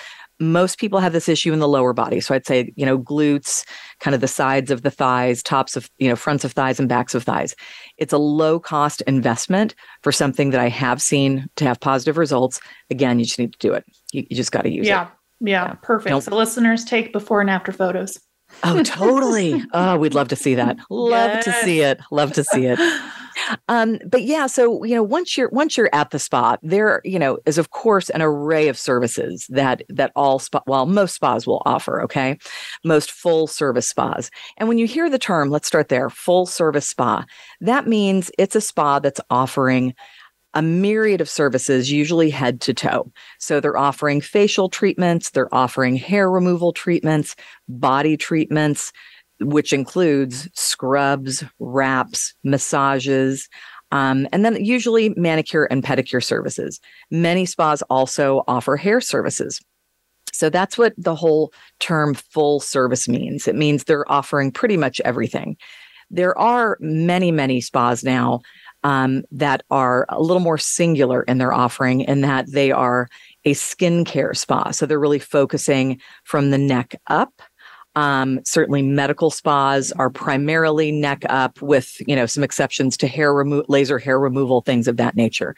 [0.51, 2.19] Most people have this issue in the lower body.
[2.19, 3.65] So I'd say, you know, glutes,
[3.99, 6.89] kind of the sides of the thighs, tops of, you know, fronts of thighs and
[6.89, 7.55] backs of thighs.
[7.97, 12.59] It's a low cost investment for something that I have seen to have positive results.
[12.89, 13.85] Again, you just need to do it.
[14.11, 15.09] You, you just got to use yeah, it.
[15.49, 15.73] yeah, Yeah.
[15.81, 16.09] perfect.
[16.09, 18.19] Don't- So listeners take before and after photos.
[18.63, 19.63] Oh, totally.
[19.73, 20.77] oh, we'd love to see that.
[20.89, 21.99] Love to see it.
[22.11, 22.79] Love to see it.
[23.67, 27.19] Um, but yeah, so you know, once you're once you're at the spa, there you
[27.19, 31.47] know is of course an array of services that that all spa, well, most spas
[31.47, 32.01] will offer.
[32.01, 32.37] Okay,
[32.83, 34.29] most full service spas.
[34.57, 37.25] And when you hear the term, let's start there, full service spa.
[37.61, 39.93] That means it's a spa that's offering
[40.53, 43.11] a myriad of services, usually head to toe.
[43.39, 47.35] So they're offering facial treatments, they're offering hair removal treatments,
[47.67, 48.91] body treatments,
[49.39, 53.49] which includes scrubs, wraps, massages,
[53.91, 56.79] um, and then usually manicure and pedicure services.
[57.11, 59.61] Many spas also offer hair services.
[60.31, 63.47] So that's what the whole term full service means.
[63.47, 65.57] It means they're offering pretty much everything.
[66.09, 68.41] There are many, many spas now
[68.83, 73.07] um, that are a little more singular in their offering in that they are
[73.45, 74.71] a skincare spa.
[74.71, 77.41] So they're really focusing from the neck up.
[77.95, 83.33] Um, certainly, medical spas are primarily neck up, with you know some exceptions to hair
[83.33, 85.55] remo- laser hair removal, things of that nature.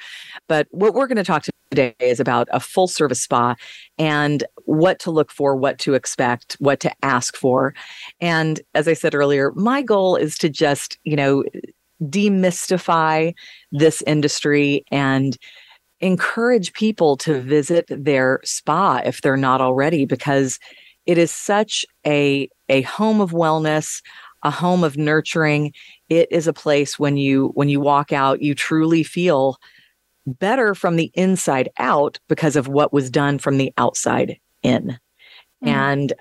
[0.47, 3.55] But what we're going to talk today is about a full service spa
[3.97, 7.73] and what to look for, what to expect, what to ask for.
[8.19, 11.43] And as I said earlier, my goal is to just you know
[12.03, 13.33] demystify
[13.71, 15.37] this industry and
[16.01, 20.59] encourage people to visit their spa if they're not already because
[21.05, 24.01] it is such a a home of wellness
[24.43, 25.73] a home of nurturing
[26.09, 29.57] it is a place when you when you walk out you truly feel
[30.25, 34.97] better from the inside out because of what was done from the outside in
[35.63, 35.69] Mhm.
[35.69, 36.13] and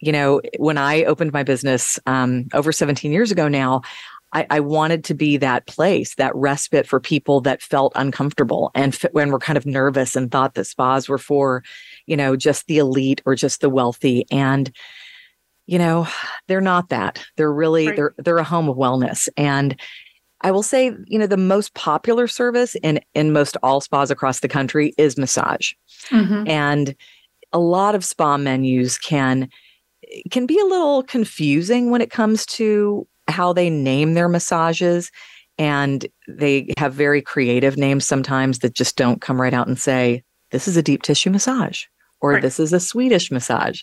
[0.00, 3.82] you know when i opened my business um, over 17 years ago now
[4.32, 8.94] I, I, wanted to be that place, that respite for people that felt uncomfortable and
[8.94, 11.64] f- when we're kind of nervous and thought that spas were for,
[12.06, 14.26] you know, just the elite or just the wealthy.
[14.30, 14.70] And,
[15.66, 16.06] you know,
[16.46, 17.24] they're not that.
[17.36, 17.96] They're really, right.
[17.96, 19.28] they're, they're a home of wellness.
[19.36, 19.80] And
[20.42, 24.40] I will say, you know, the most popular service in, in most all spas across
[24.40, 25.72] the country is massage.
[26.10, 26.48] Mm-hmm.
[26.48, 26.94] And
[27.52, 29.48] a lot of spa menus can,
[30.30, 35.10] can be a little confusing when it comes to how they name their massages.
[35.58, 40.22] And they have very creative names sometimes that just don't come right out and say,
[40.50, 41.84] this is a deep tissue massage
[42.20, 42.42] or right.
[42.42, 43.82] this is a Swedish massage.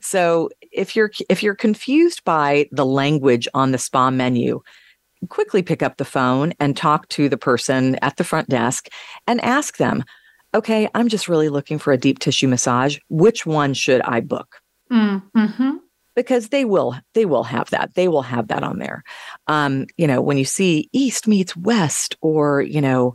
[0.00, 4.60] So if you're if you're confused by the language on the spa menu,
[5.28, 8.88] quickly pick up the phone and talk to the person at the front desk
[9.26, 10.04] and ask them,
[10.54, 12.98] "Okay, I'm just really looking for a deep tissue massage.
[13.08, 15.77] Which one should I book?" Mm-hmm
[16.18, 19.04] because they will they will have that they will have that on there.
[19.46, 23.14] Um, you know when you see east meets west or you know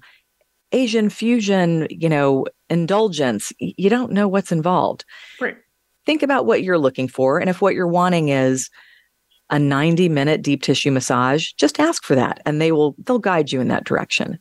[0.72, 5.04] asian fusion you know indulgence you don't know what's involved.
[5.42, 5.58] Right.
[6.06, 8.70] Think about what you're looking for and if what you're wanting is
[9.50, 13.52] a 90 minute deep tissue massage just ask for that and they will they'll guide
[13.52, 14.40] you in that direction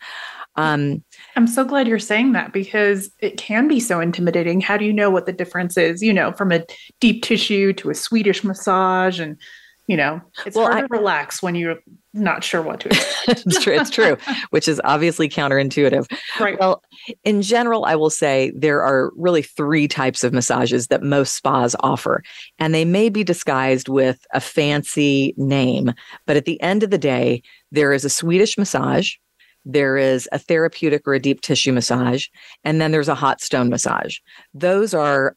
[0.57, 1.03] um,
[1.37, 4.61] I'm so glad you're saying that because it can be so intimidating.
[4.61, 6.65] How do you know what the difference is, you know, from a
[7.01, 9.19] deep tissue to a Swedish massage?
[9.19, 9.39] And,
[9.87, 11.79] you know, it's well, hard I, to relax when you're
[12.13, 12.89] not sure what to
[13.29, 13.75] it's true.
[13.75, 14.19] It's true,
[14.51, 16.07] which is obviously counterintuitive.
[16.39, 16.61] Right.
[16.61, 16.83] Well,
[17.25, 21.75] in general, I will say there are really three types of massages that most spas
[21.81, 22.23] offer,
[22.59, 25.95] and they may be disguised with a fancy name,
[26.27, 29.15] but at the end of the day, there is a Swedish massage
[29.65, 32.27] there is a therapeutic or a deep tissue massage,
[32.65, 34.19] and then there's a hot stone massage.
[34.55, 35.37] Those are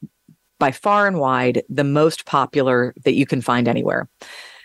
[0.59, 4.07] by far and wide the most popular that you can find anywhere.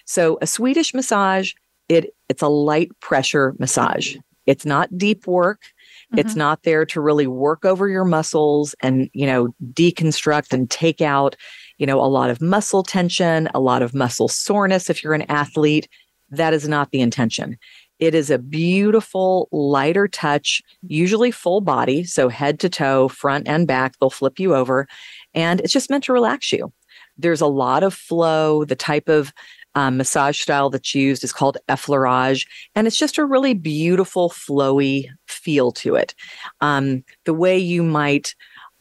[0.06, 1.52] So a Swedish massage,
[1.88, 4.16] it it's a light pressure massage.
[4.46, 5.62] It's not deep work.
[5.62, 6.18] Mm-hmm.
[6.18, 11.00] It's not there to really work over your muscles and, you know, deconstruct and take
[11.00, 11.36] out,
[11.78, 15.30] you know, a lot of muscle tension, a lot of muscle soreness if you're an
[15.30, 15.88] athlete.
[16.30, 17.58] That is not the intention.
[18.00, 22.02] It is a beautiful, lighter touch, usually full body.
[22.04, 24.88] So head to toe, front and back, they'll flip you over.
[25.34, 26.72] And it's just meant to relax you.
[27.18, 28.64] There's a lot of flow.
[28.64, 29.32] The type of
[29.74, 32.46] um, massage style that's used is called effleurage.
[32.74, 36.14] And it's just a really beautiful, flowy feel to it.
[36.60, 38.34] Um, the way you might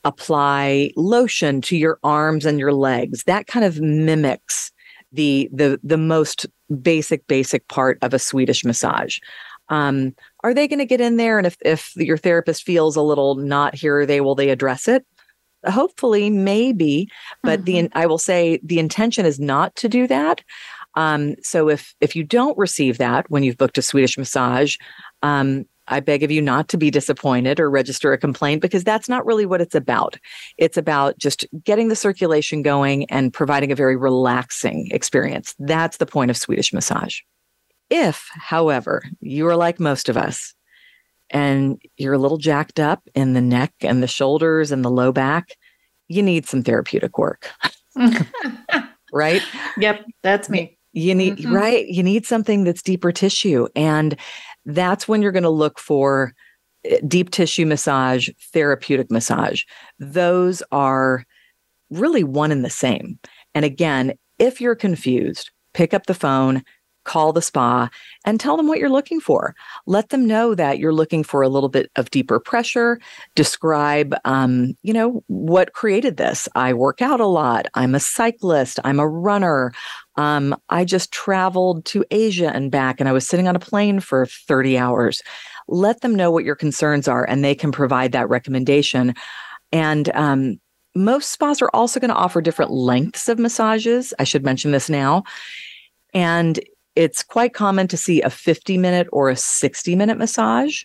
[0.05, 4.71] apply lotion to your arms and your legs, that kind of mimics
[5.12, 6.45] the the the most
[6.82, 9.19] basic basic part of a Swedish massage.
[9.69, 13.01] Um, are they going to get in there and if if your therapist feels a
[13.01, 15.05] little not here they will they address it?
[15.65, 17.10] Hopefully, maybe,
[17.43, 17.88] but mm-hmm.
[17.88, 20.41] the I will say the intention is not to do that.
[20.95, 24.77] Um, so if if you don't receive that when you've booked a Swedish massage,
[25.21, 29.10] um, I beg of you not to be disappointed or register a complaint because that's
[29.10, 30.17] not really what it's about.
[30.58, 35.56] It's about just getting the circulation going and providing a very relaxing experience.
[35.60, 37.19] That's the point of Swedish massage.
[37.89, 40.54] If, however, you are like most of us
[41.32, 45.12] and you're a little jacked up in the neck and the shoulders and the low
[45.12, 45.58] back,
[46.08, 47.49] you need some therapeutic work.
[49.12, 49.41] right?
[49.78, 50.78] Yep, that's me.
[50.91, 51.54] You need, mm-hmm.
[51.54, 51.86] right?
[51.88, 53.67] You need something that's deeper tissue.
[53.75, 54.15] And
[54.65, 56.34] that's when you're going to look for
[56.86, 59.63] eh, deep tissue massage, therapeutic massage.
[60.00, 61.26] Those are
[61.89, 63.19] really one and the same.
[63.56, 66.63] And again, if you're confused, pick up the phone,
[67.06, 67.89] call the spa
[68.24, 69.56] and tell them what you're looking for.
[69.88, 73.00] Let them know that you're looking for a little bit of deeper pressure.
[73.36, 76.48] Describe, um, you know, what created this.
[76.56, 77.67] I work out a lot.
[77.74, 78.80] I'm a cyclist.
[78.84, 79.72] I'm a runner.
[80.19, 84.01] Um, I just traveled to Asia and back, and I was sitting on a plane
[84.01, 85.21] for 30 hours.
[85.69, 89.13] Let them know what your concerns are, and they can provide that recommendation.
[89.71, 90.60] And um,
[90.93, 94.13] most spas are also going to offer different lengths of massages.
[94.19, 95.23] I should mention this now.
[96.13, 96.60] And
[96.97, 100.84] it's quite common to see a 50 minute or a 60 minute massage.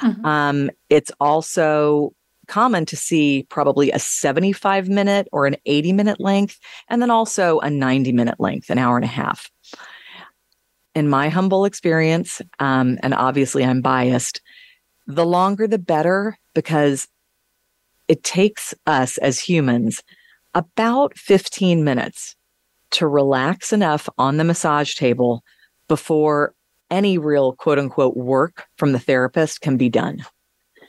[0.00, 0.24] Mm-hmm.
[0.24, 2.12] Um, it's also
[2.46, 7.58] common to see probably a 75 minute or an 80 minute length, and then also
[7.60, 9.50] a 90 minute length, an hour and a half.
[10.94, 14.40] In my humble experience, um, and obviously I'm biased,
[15.06, 17.06] the longer the better because
[18.08, 20.02] it takes us as humans
[20.54, 22.34] about 15 minutes
[22.92, 25.42] to relax enough on the massage table
[25.88, 26.54] before
[26.90, 30.24] any real quote unquote work from the therapist can be done.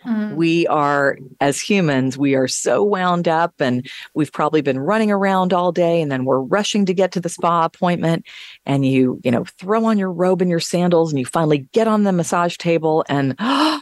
[0.07, 0.35] Mm.
[0.35, 5.51] We are, as humans, we are so wound up and we've probably been running around
[5.51, 8.25] all day and then we're rushing to get to the spa appointment.
[8.65, 11.87] And you, you know, throw on your robe and your sandals and you finally get
[11.87, 13.35] on the massage table and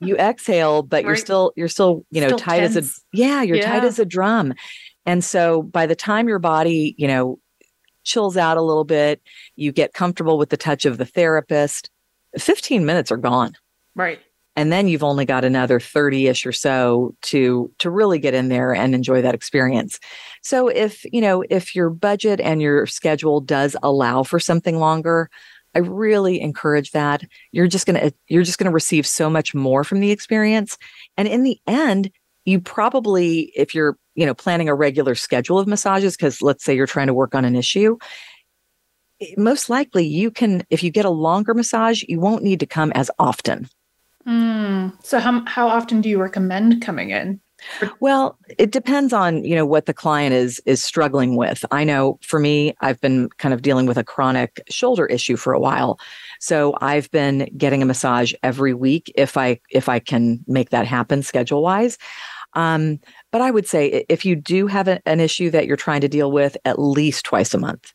[0.00, 1.06] you exhale, but right.
[1.06, 2.76] you're still, you're still, you know, still tight tense.
[2.76, 3.70] as a, yeah, you're yeah.
[3.70, 4.54] tight as a drum.
[5.04, 7.38] And so by the time your body, you know,
[8.02, 9.22] chills out a little bit,
[9.54, 11.90] you get comfortable with the touch of the therapist,
[12.38, 13.54] 15 minutes are gone.
[13.96, 14.20] Right.
[14.54, 18.74] And then you've only got another 30ish or so to to really get in there
[18.74, 19.98] and enjoy that experience.
[20.42, 25.28] So if, you know, if your budget and your schedule does allow for something longer,
[25.74, 27.22] I really encourage that.
[27.52, 30.78] You're just going to you're just going to receive so much more from the experience.
[31.18, 32.10] And in the end,
[32.46, 36.74] you probably if you're, you know, planning a regular schedule of massages cuz let's say
[36.74, 37.98] you're trying to work on an issue,
[39.36, 42.90] most likely you can if you get a longer massage, you won't need to come
[42.92, 43.68] as often
[44.26, 44.92] Mm.
[45.04, 47.40] So how how often do you recommend coming in?
[48.00, 51.64] Well, it depends on, you know, what the client is is struggling with.
[51.70, 55.52] I know for me, I've been kind of dealing with a chronic shoulder issue for
[55.52, 55.98] a while.
[56.40, 60.86] So I've been getting a massage every week if I if I can make that
[60.86, 61.98] happen schedule wise.
[62.54, 63.00] Um,
[63.32, 66.08] but I would say if you do have a, an issue that you're trying to
[66.08, 67.92] deal with, at least twice a month.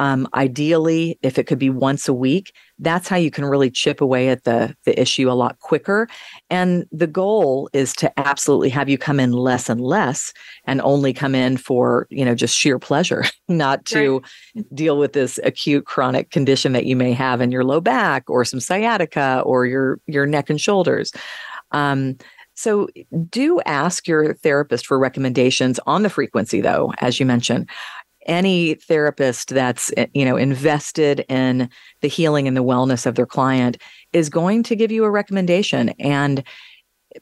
[0.00, 4.00] Um, ideally, if it could be once a week, that's how you can really chip
[4.00, 6.08] away at the, the issue a lot quicker.
[6.48, 10.32] And the goal is to absolutely have you come in less and less
[10.64, 14.22] and only come in for, you know, just sheer pleasure, not to
[14.56, 14.74] right.
[14.74, 18.42] deal with this acute chronic condition that you may have in your low back or
[18.42, 21.12] some sciatica or your your neck and shoulders.
[21.72, 22.16] Um,
[22.54, 22.88] so
[23.28, 27.68] do ask your therapist for recommendations on the frequency though, as you mentioned
[28.26, 31.68] any therapist that's eh, you know invested in
[32.00, 33.78] the healing and the wellness of their client
[34.12, 35.90] is going to give you a recommendation.
[36.00, 36.42] And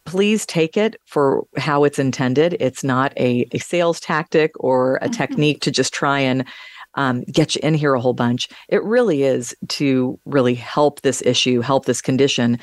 [0.04, 2.56] please take it for how it's intended.
[2.60, 5.12] It's not a, a sales tactic or a mm-hmm.
[5.12, 6.44] technique to just try and
[6.94, 8.48] um, get you in here a whole bunch.
[8.68, 12.58] It really is to really help this issue help this condition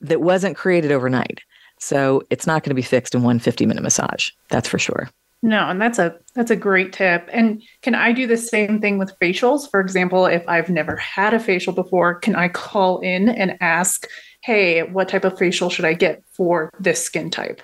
[0.00, 1.40] that wasn't created overnight.
[1.80, 5.08] So it's not going to be fixed in one 50 minute massage that's for sure
[5.42, 7.28] no, and that's a that's a great tip.
[7.32, 9.70] And can I do the same thing with facials?
[9.70, 14.06] For example, if I've never had a facial before, can I call in and ask,
[14.42, 17.62] "Hey, what type of facial should I get for this skin type?"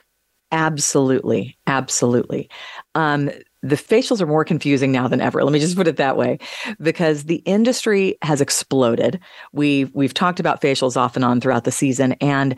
[0.52, 2.48] Absolutely, absolutely.
[2.94, 3.28] Um,
[3.62, 5.42] the facials are more confusing now than ever.
[5.42, 6.38] Let me just put it that way,
[6.80, 9.18] because the industry has exploded.
[9.52, 12.54] We've we've talked about facials off and on throughout the season, and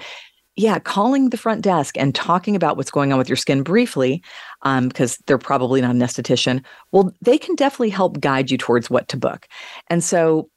[0.57, 4.23] yeah, calling the front desk and talking about what's going on with your skin briefly,
[4.62, 8.88] because um, they're probably not an esthetician, well, they can definitely help guide you towards
[8.88, 9.47] what to book.
[9.88, 10.49] And so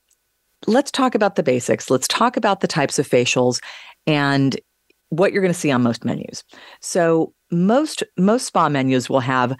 [0.67, 1.89] let's talk about the basics.
[1.89, 3.61] Let's talk about the types of facials
[4.07, 4.59] and
[5.09, 6.43] what you're going to see on most menus.
[6.81, 9.55] So most most spa menus will have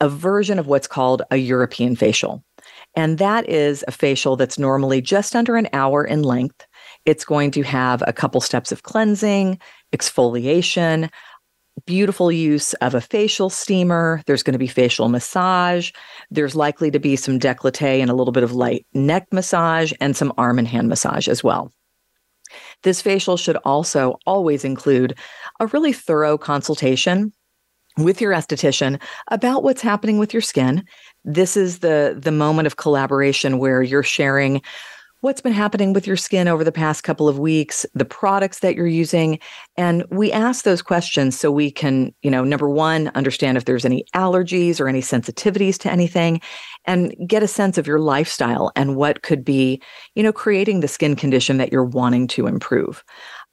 [0.00, 2.42] a version of what's called a European facial.
[2.94, 6.66] And that is a facial that's normally just under an hour in length.
[7.08, 9.58] It's going to have a couple steps of cleansing,
[9.96, 11.08] exfoliation,
[11.86, 14.20] beautiful use of a facial steamer.
[14.26, 15.90] There's going to be facial massage.
[16.30, 20.14] There's likely to be some décolleté and a little bit of light neck massage and
[20.14, 21.72] some arm and hand massage as well.
[22.82, 25.16] This facial should also always include
[25.60, 27.32] a really thorough consultation
[27.96, 30.84] with your esthetician about what's happening with your skin.
[31.24, 34.60] This is the the moment of collaboration where you're sharing
[35.20, 38.76] what's been happening with your skin over the past couple of weeks, the products that
[38.76, 39.38] you're using.
[39.76, 43.84] And we ask those questions so we can, you know, number one, understand if there's
[43.84, 46.40] any allergies or any sensitivities to anything
[46.84, 49.82] and get a sense of your lifestyle and what could be,
[50.14, 53.02] you know, creating the skin condition that you're wanting to improve.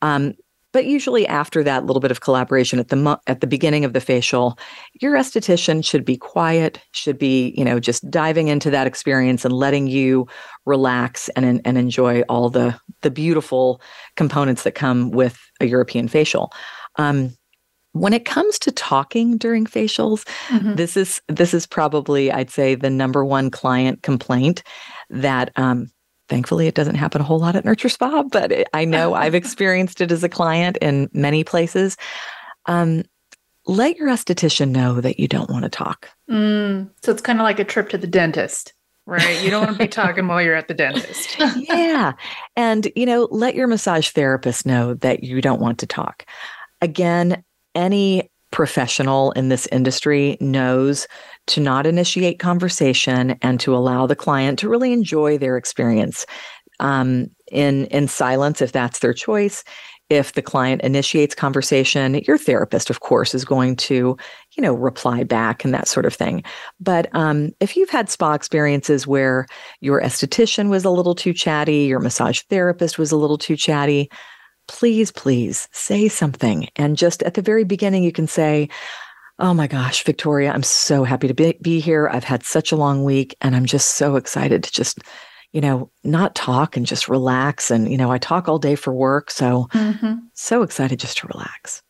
[0.01, 0.34] Um,
[0.76, 4.02] but usually after that little bit of collaboration at the at the beginning of the
[4.02, 4.60] facial,
[5.00, 9.54] your esthetician should be quiet, should be, you know, just diving into that experience and
[9.54, 10.28] letting you
[10.66, 13.80] relax and and enjoy all the the beautiful
[14.18, 16.52] components that come with a European facial.
[16.98, 17.32] Um,
[17.94, 20.76] when it comes to talking during facials, mm-hmm.
[20.76, 24.62] this is this is probably I'd say the number one client complaint
[25.10, 25.88] that um,
[26.28, 29.36] Thankfully, it doesn't happen a whole lot at Nurture Spa, but it, I know I've
[29.44, 31.98] experienced it as a client in many places.
[32.65, 33.04] Um,
[33.67, 36.10] let your esthetician know that you don't want to talk.
[36.30, 38.73] Mm, so it's kind of like a trip to the dentist,
[39.06, 39.42] right?
[39.44, 41.38] You don't want to be talking while you're at the dentist.
[41.56, 42.13] yeah.
[42.56, 46.26] And, you know, let your massage therapist know that you don't want to talk.
[46.82, 51.08] Again, any professional in this industry knows
[51.48, 56.25] to not initiate conversation and to allow the client to really enjoy their experience
[56.79, 59.63] um, in in silence if that's their choice.
[60.10, 64.15] if the client initiates conversation, your therapist, of course, is going to,
[64.56, 66.43] you know, reply back and that sort of thing.
[66.79, 69.48] But um, if you've had spa experiences where
[69.81, 74.12] your esthetician was a little too chatty, your massage therapist was a little too chatty,
[74.67, 76.67] please, please say something.
[76.75, 78.69] And just at the very beginning, you can say,
[79.38, 82.08] Oh my gosh, Victoria, I'm so happy to be, be here.
[82.08, 85.00] I've had such a long week and I'm just so excited to just
[85.56, 87.71] you know, not talk and just relax.
[87.71, 89.31] And, you know, I talk all day for work.
[89.31, 90.15] So, mm-hmm.
[90.33, 91.81] so excited just to relax.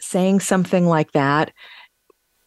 [0.00, 1.52] Saying something like that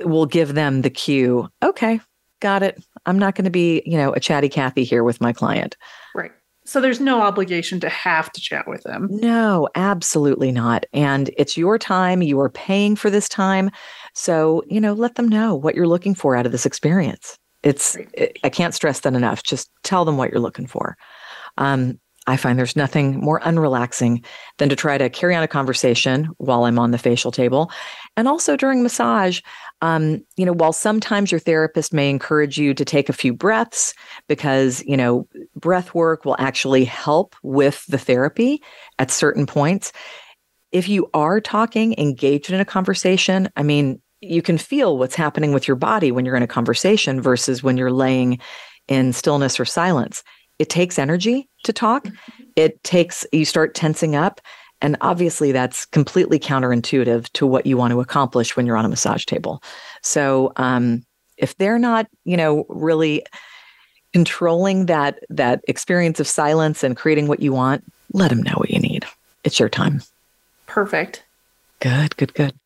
[0.03, 1.47] will give them the cue.
[1.63, 2.01] Okay,
[2.41, 2.83] got it.
[3.05, 5.77] I'm not going to be, you know, a chatty Cathy here with my client.
[6.13, 6.31] Right.
[6.65, 9.07] So there's no obligation to have to chat with them.
[9.09, 10.85] No, absolutely not.
[10.91, 12.21] And it's your time.
[12.21, 13.71] You are paying for this time.
[14.17, 17.37] So, you know, let them know what you're looking for out of this experience.
[17.61, 19.43] It's it, I can't stress that enough.
[19.43, 20.97] Just tell them what you're looking for.
[21.59, 24.25] Um, I find there's nothing more unrelaxing
[24.57, 27.71] than to try to carry on a conversation while I'm on the facial table,
[28.17, 29.39] and also during massage.
[29.83, 33.93] Um, you know, while sometimes your therapist may encourage you to take a few breaths
[34.27, 38.63] because you know breath work will actually help with the therapy
[38.97, 39.93] at certain points.
[40.71, 45.53] If you are talking, engaged in a conversation, I mean, you can feel what's happening
[45.53, 48.39] with your body when you're in a conversation versus when you're laying
[48.87, 50.23] in stillness or silence.
[50.59, 52.05] It takes energy to talk.
[52.05, 52.43] Mm-hmm.
[52.55, 54.41] It takes, you start tensing up.
[54.81, 58.89] And obviously, that's completely counterintuitive to what you want to accomplish when you're on a
[58.89, 59.63] massage table.
[60.03, 61.03] So, um,
[61.37, 63.23] if they're not, you know, really
[64.13, 68.69] controlling that that experience of silence and creating what you want, let them know what
[68.69, 69.05] you need.
[69.43, 70.01] It's your time.
[70.67, 71.23] Perfect.
[71.79, 72.57] Good, good, good.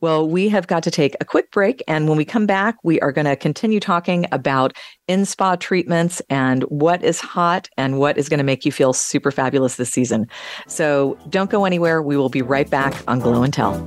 [0.00, 1.82] Well, we have got to take a quick break.
[1.86, 4.72] And when we come back, we are going to continue talking about
[5.06, 8.92] in spa treatments and what is hot and what is going to make you feel
[8.92, 10.26] super fabulous this season.
[10.66, 12.02] So don't go anywhere.
[12.02, 13.86] We will be right back on Glow and Tell.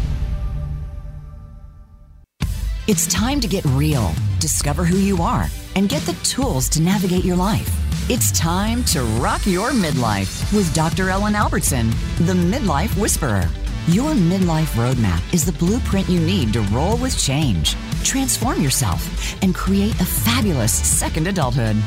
[2.91, 7.23] It's time to get real, discover who you are, and get the tools to navigate
[7.23, 7.73] your life.
[8.09, 11.09] It's time to rock your midlife with Dr.
[11.09, 13.49] Ellen Albertson, the Midlife Whisperer.
[13.87, 19.55] Your midlife roadmap is the blueprint you need to roll with change, transform yourself, and
[19.55, 21.77] create a fabulous second adulthood.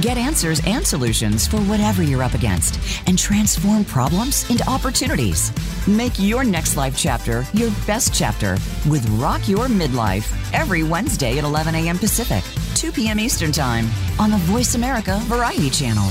[0.00, 5.50] Get answers and solutions for whatever you're up against and transform problems into opportunities.
[5.88, 8.58] Make your next life chapter your best chapter
[8.90, 11.98] with Rock Your Midlife every Wednesday at 11 a.m.
[11.98, 12.44] Pacific,
[12.74, 13.18] 2 p.m.
[13.18, 13.88] Eastern Time
[14.18, 16.10] on the Voice America Variety Channel.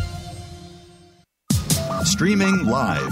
[2.05, 3.11] Streaming live.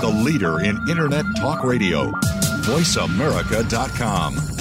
[0.00, 2.10] The leader in Internet talk radio.
[2.62, 4.54] VoiceAmerica.com.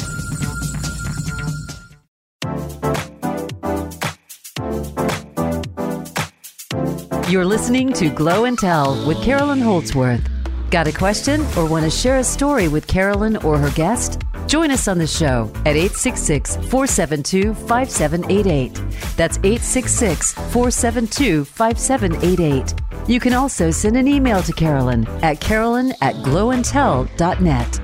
[7.30, 10.21] You're listening to Glow and Tell with Carolyn Holdsworth.
[10.69, 14.21] Got a question or want to share a story with Carolyn or her guest?
[14.47, 18.73] Join us on the show at 866 472 5788.
[19.15, 22.73] That's 866 472 5788.
[23.07, 27.79] You can also send an email to Carolyn at carolyn at glowandtell.net.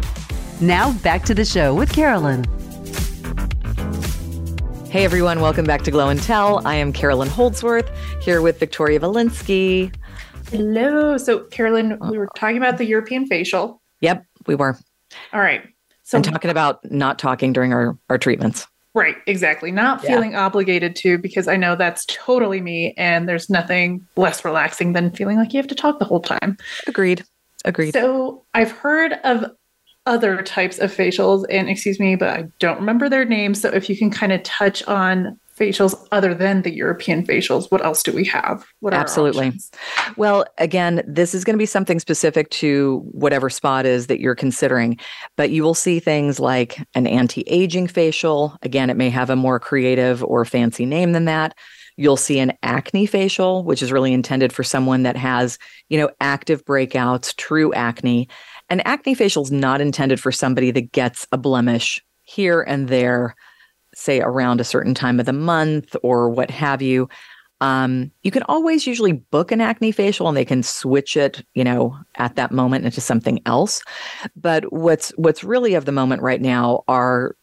[0.61, 2.45] Now back to the show with Carolyn.
[4.89, 6.65] Hey everyone, welcome back to Glow and Tell.
[6.65, 7.89] I am Carolyn Holdsworth
[8.21, 9.93] here with Victoria Valinsky.
[10.51, 11.17] Hello.
[11.17, 13.81] So, Carolyn, we were talking about the European facial.
[14.01, 14.77] Yep, we were.
[15.31, 15.61] All right.
[16.09, 18.65] So, and talking about not talking during our, our treatments.
[18.95, 19.71] Right, exactly.
[19.71, 20.09] Not Yeah.
[20.09, 25.11] feeling obligated to because I know that's totally me and there's nothing less relaxing than
[25.11, 26.57] feeling like you have to talk the whole time.
[26.87, 27.23] Agreed.
[27.63, 27.93] Agreed.
[27.93, 29.51] So, I've heard of
[30.07, 33.61] other types of facials and excuse me, but I don't remember their names.
[33.61, 37.83] So, if you can kind of touch on facials other than the European facials, what
[37.83, 38.65] else do we have?
[38.79, 39.51] What are Absolutely.
[40.15, 44.35] Well, again, this is going to be something specific to whatever spot is that you're
[44.35, 44.97] considering,
[45.35, 48.57] but you will see things like an anti aging facial.
[48.61, 51.55] Again, it may have a more creative or fancy name than that.
[51.97, 56.09] You'll see an acne facial, which is really intended for someone that has, you know,
[56.21, 58.29] active breakouts, true acne.
[58.69, 63.35] An acne facial is not intended for somebody that gets a blemish here and there,
[63.99, 67.09] say around a certain time of the month or what have you.
[67.61, 71.63] Um, you can always usually book an acne facial and they can switch it, you
[71.63, 73.81] know, at that moment into something else.
[74.35, 77.35] But what's what's really of the moment right now are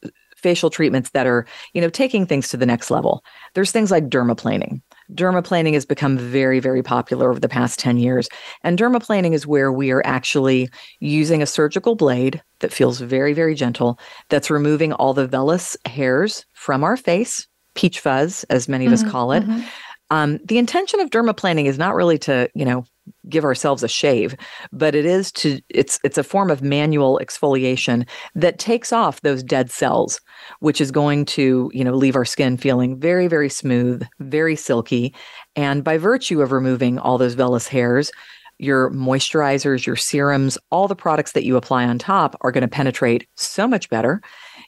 [0.47, 1.45] facial treatments that are,
[1.75, 3.25] you know, taking things to the next level.
[3.55, 4.81] There's things like dermaplaning.
[5.13, 8.29] Dermaplaning has become very, very popular over the past 10 years.
[8.63, 10.69] And dermaplaning is where we are actually
[11.01, 16.47] using a surgical blade that feels very, very gentle, that's removing all the vellus hairs
[16.53, 19.43] from our face, peach fuzz, as many of us Mhm, call it.
[19.43, 19.65] mhm.
[20.11, 22.85] Um, the intention of dermaplaning is not really to, you know,
[23.29, 24.37] give ourselves a shave,
[24.73, 29.43] but it is to it's it's a form of manual exfoliation that takes off those
[29.43, 30.21] dead cells,
[30.61, 35.15] which is going to, you know, leave our skin feeling very, very smooth, very silky.
[35.55, 38.11] And by virtue of removing all those vellus hairs,
[38.59, 42.69] your moisturizers, your serums, all the products that you apply on top are going to
[42.69, 44.21] penetrate so much better.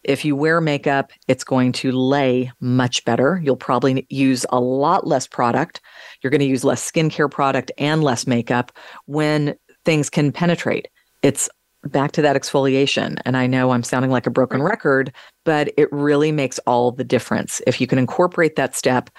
[0.05, 3.41] If you wear makeup, it's going to lay much better.
[3.43, 5.81] You'll probably use a lot less product.
[6.23, 8.73] You're going to use less skincare product and less makeup
[9.07, 10.89] when things can penetrate.
[11.23, 11.49] It's
[11.85, 13.19] back to that exfoliation.
[13.25, 15.13] And I know I'm sounding like a broken record,
[15.45, 17.61] but it really makes all the difference.
[17.67, 19.11] If you can incorporate that step,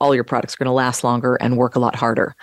[0.00, 2.34] all your products are going to last longer and work a lot harder.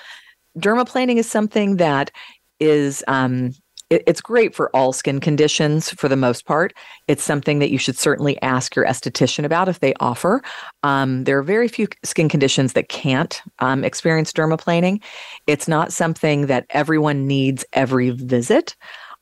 [0.58, 2.12] Dermaplaning is something that
[2.60, 3.52] is um,
[3.90, 6.74] it- it's great for all skin conditions for the most part.
[7.08, 10.42] It's something that you should certainly ask your esthetician about if they offer.
[10.84, 15.02] Um, there are very few skin conditions that can't um, experience dermaplaning.
[15.48, 18.76] It's not something that everyone needs every visit.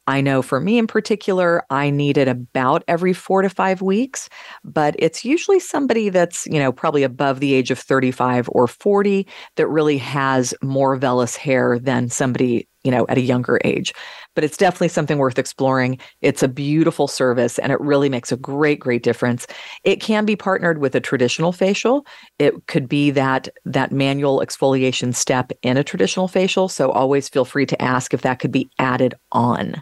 [0.07, 4.29] I know for me in particular, I need it about every four to five weeks,
[4.63, 9.27] but it's usually somebody that's, you know, probably above the age of 35 or 40
[9.57, 13.93] that really has more vellus hair than somebody, you know, at a younger age.
[14.37, 15.97] But it's definitely something worth exploring.
[16.21, 19.47] It's a beautiful service and it really makes a great, great difference.
[19.83, 22.05] It can be partnered with a traditional facial.
[22.37, 26.69] It could be that that manual exfoliation step in a traditional facial.
[26.69, 29.81] So always feel free to ask if that could be added on.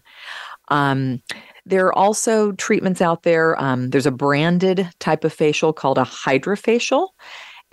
[0.70, 1.22] Um,
[1.66, 3.62] there are also treatments out there.
[3.62, 7.10] Um, there's a branded type of facial called a hydrofacial.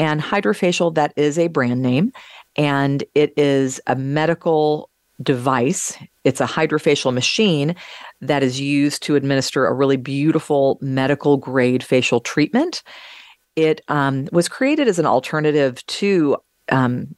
[0.00, 2.10] And hydrofacial, that is a brand name.
[2.56, 4.90] And it is a medical
[5.22, 5.96] device.
[6.24, 7.74] It's a hydrofacial machine
[8.20, 12.82] that is used to administer a really beautiful medical grade facial treatment.
[13.56, 16.36] It um, was created as an alternative to
[16.70, 17.14] um,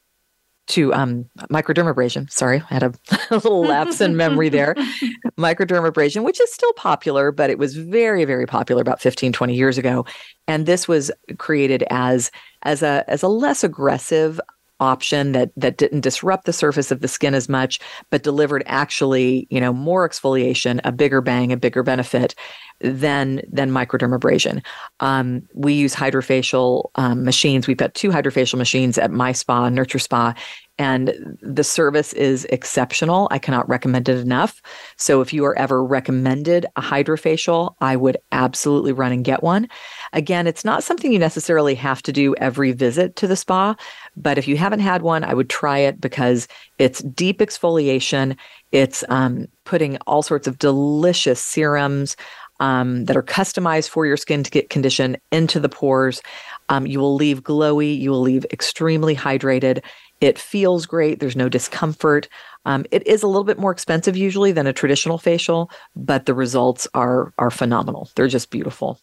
[0.66, 2.30] to um, microdermabrasion.
[2.30, 2.94] Sorry, I had a,
[3.30, 4.74] a little lapse in memory there.
[5.38, 9.76] Microdermabrasion, which is still popular, but it was very, very popular about 15, 20 years
[9.76, 10.06] ago.
[10.48, 12.30] And this was created as
[12.62, 14.40] as a as a less aggressive
[14.80, 17.78] option that that didn't disrupt the surface of the skin as much
[18.10, 22.34] but delivered actually you know more exfoliation a bigger bang a bigger benefit
[22.80, 24.62] than than microdermabrasion.
[25.00, 27.66] Um, we use hydrofacial um, machines.
[27.66, 30.34] We've got two hydrofacial machines at my spa nurture spa
[30.76, 33.28] and the service is exceptional.
[33.30, 34.60] I cannot recommend it enough.
[34.96, 39.68] So if you are ever recommended a hydrofacial i would absolutely run and get one
[40.14, 43.74] again it's not something you necessarily have to do every visit to the spa
[44.16, 46.48] but if you haven't had one i would try it because
[46.78, 48.36] it's deep exfoliation
[48.72, 52.16] it's um, putting all sorts of delicious serums
[52.60, 56.22] um, that are customized for your skin to get condition into the pores
[56.70, 59.82] um, you will leave glowy you will leave extremely hydrated
[60.20, 61.20] it feels great.
[61.20, 62.28] There's no discomfort.
[62.64, 66.32] Um, it is a little bit more expensive usually than a traditional facial, but the
[66.32, 68.08] results are are phenomenal.
[68.14, 68.98] They're just beautiful.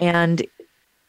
[0.00, 0.46] And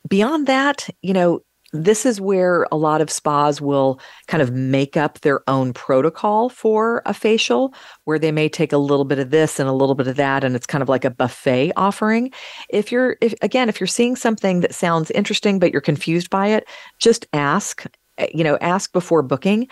[0.08, 1.42] beyond that, you know,
[1.74, 6.48] this is where a lot of spas will kind of make up their own protocol
[6.50, 7.74] for a facial,
[8.06, 10.44] where they may take a little bit of this and a little bit of that,
[10.44, 12.32] and it's kind of like a buffet offering.
[12.70, 16.48] If you're, if again, if you're seeing something that sounds interesting but you're confused by
[16.48, 16.68] it,
[17.00, 17.86] just ask.
[18.34, 19.68] You know, ask before booking.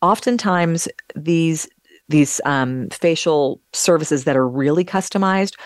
[0.00, 1.68] Oftentimes, these
[2.08, 5.56] these um, facial services that are really customized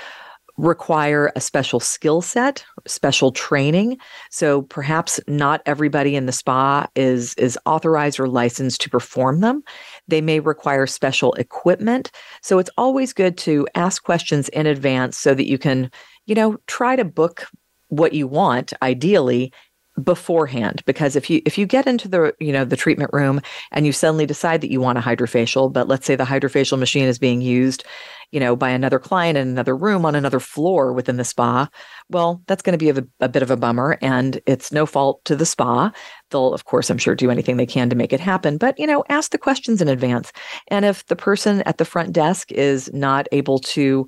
[0.61, 3.97] require a special skill set, special training.
[4.31, 9.63] So perhaps not everybody in the spa is is authorized or licensed to perform them.
[10.07, 12.11] They may require special equipment.
[12.43, 15.91] So it's always good to ask questions in advance so that you can,
[16.27, 17.47] you know, try to book
[17.89, 19.53] what you want ideally
[20.01, 23.41] beforehand because if you if you get into the you know the treatment room
[23.73, 27.07] and you suddenly decide that you want a hydrofacial but let's say the hydrofacial machine
[27.07, 27.85] is being used
[28.33, 31.69] you know by another client in another room on another floor within the spa
[32.09, 35.25] well that's going to be a, a bit of a bummer and it's no fault
[35.25, 35.91] to the spa
[36.31, 38.87] they'll of course i'm sure do anything they can to make it happen but you
[38.87, 40.33] know ask the questions in advance
[40.69, 44.07] and if the person at the front desk is not able to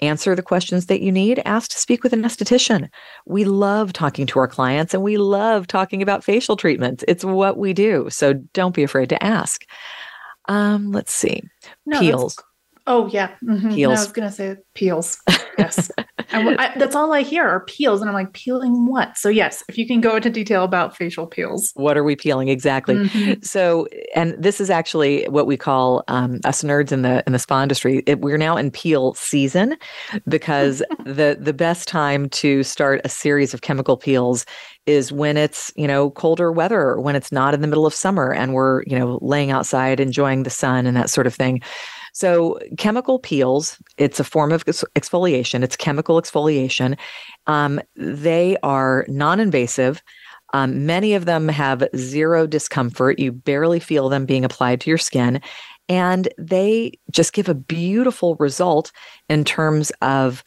[0.00, 2.88] answer the questions that you need, ask to speak with an esthetician.
[3.26, 7.04] We love talking to our clients and we love talking about facial treatments.
[7.06, 8.08] It's what we do.
[8.10, 9.64] So don't be afraid to ask.
[10.46, 11.42] Um, let's see.
[11.86, 12.36] No, Peels.
[12.86, 13.70] Oh yeah, mm-hmm.
[13.70, 15.18] No, I was gonna say peels.
[15.56, 19.16] Yes, I, I, that's all I hear are peels, and I'm like, peeling what?
[19.16, 21.70] So yes, if you can go into detail about facial peels.
[21.74, 22.96] What are we peeling exactly?
[22.96, 23.44] Mhm.
[23.44, 27.38] So, and this is actually what we call um, us nerds in the in the
[27.38, 28.02] spa industry.
[28.06, 29.76] It, we're now in peel season
[30.28, 34.44] because the the best time to start a series of chemical peels
[34.86, 38.32] is when it's you know colder weather, when it's not in the middle of summer,
[38.32, 41.62] and we're you know laying outside enjoying the sun and that sort of thing.
[42.14, 46.96] So, chemical peels, it's a form of exfoliation, it's chemical exfoliation.
[47.48, 50.00] Um, they are non invasive.
[50.52, 53.18] Um, many of them have zero discomfort.
[53.18, 55.40] You barely feel them being applied to your skin.
[55.88, 58.92] And they just give a beautiful result
[59.28, 60.44] in terms of,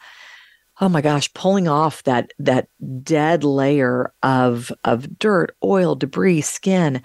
[0.80, 2.68] oh my gosh, pulling off that that
[3.02, 7.02] dead layer of of dirt, oil, debris, skin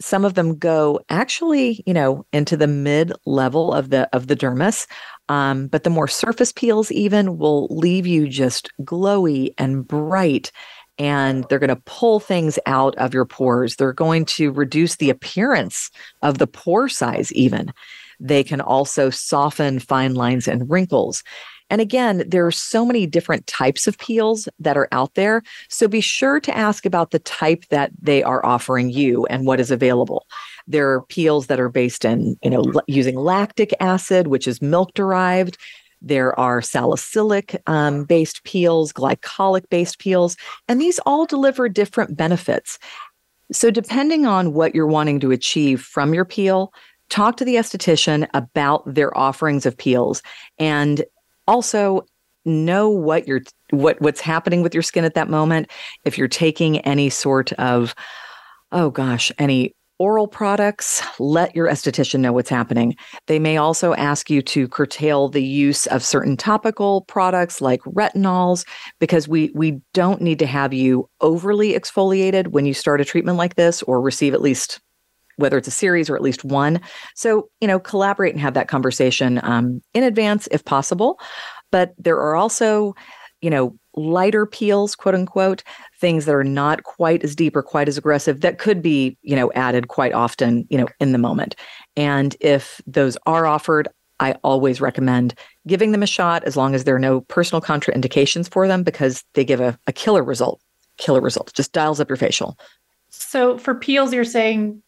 [0.00, 4.36] some of them go actually you know into the mid level of the of the
[4.36, 4.86] dermis
[5.28, 10.52] um, but the more surface peels even will leave you just glowy and bright
[10.98, 13.76] and they're going to pull things out of your pores.
[13.76, 15.90] They're going to reduce the appearance
[16.22, 17.72] of the pore size even.
[18.18, 21.22] They can also soften fine lines and wrinkles
[21.68, 25.42] and again, there are so many different types of peels that are out there.
[25.68, 29.60] So be sure to ask about the type that they are offering you and what
[29.60, 30.26] is available.
[30.66, 34.62] There are peels that are based in, you know, l- using lactic acid, which is
[34.62, 35.58] milk derived.
[36.00, 40.36] There are salicylic um, based peels, glycolic based peels,
[40.68, 42.78] and these all deliver different benefits.
[43.52, 46.72] So, depending on what you're wanting to achieve from your peel,
[47.08, 50.22] talk to the esthetician about their offerings of peels
[50.58, 51.04] and
[51.46, 52.04] also
[52.44, 55.70] know what you're what what's happening with your skin at that moment.
[56.04, 57.94] If you're taking any sort of
[58.72, 62.94] oh gosh any oral products let your esthetician know what's happening.
[63.26, 68.66] They may also ask you to curtail the use of certain topical products like retinols
[69.00, 73.38] because we we don't need to have you overly exfoliated when you start a treatment
[73.38, 74.80] like this or receive at least
[75.36, 76.80] whether it's a series or at least one.
[77.14, 81.18] So you know collaborate and have that conversation um, in advance if possible.
[81.70, 82.94] But there are also
[83.40, 85.62] you know lighter peels quote unquote
[86.00, 89.34] things that are not quite as deep or quite as aggressive that could be you
[89.34, 91.54] know added quite often you know in the moment.
[91.96, 95.34] And if those are offered i always recommend
[95.66, 99.22] giving them a shot as long as there are no personal contraindications for them because
[99.34, 100.60] they give a, a killer result
[100.96, 101.52] killer result.
[101.54, 102.58] Just dials up your facial.
[103.08, 104.82] So for peels, you're saying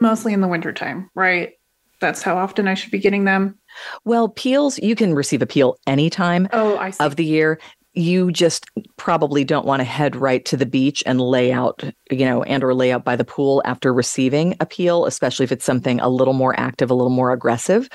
[0.00, 1.52] mostly in the wintertime, right?
[2.00, 3.58] That's how often I should be getting them.
[4.04, 7.04] well peels you can receive a peel anytime Oh, I see.
[7.04, 7.58] of the year
[7.98, 8.66] you just
[8.98, 12.62] probably don't want to head right to the beach and lay out you know and
[12.62, 16.08] or lay out by the pool after receiving a peel especially if it's something a
[16.08, 17.88] little more active a little more aggressive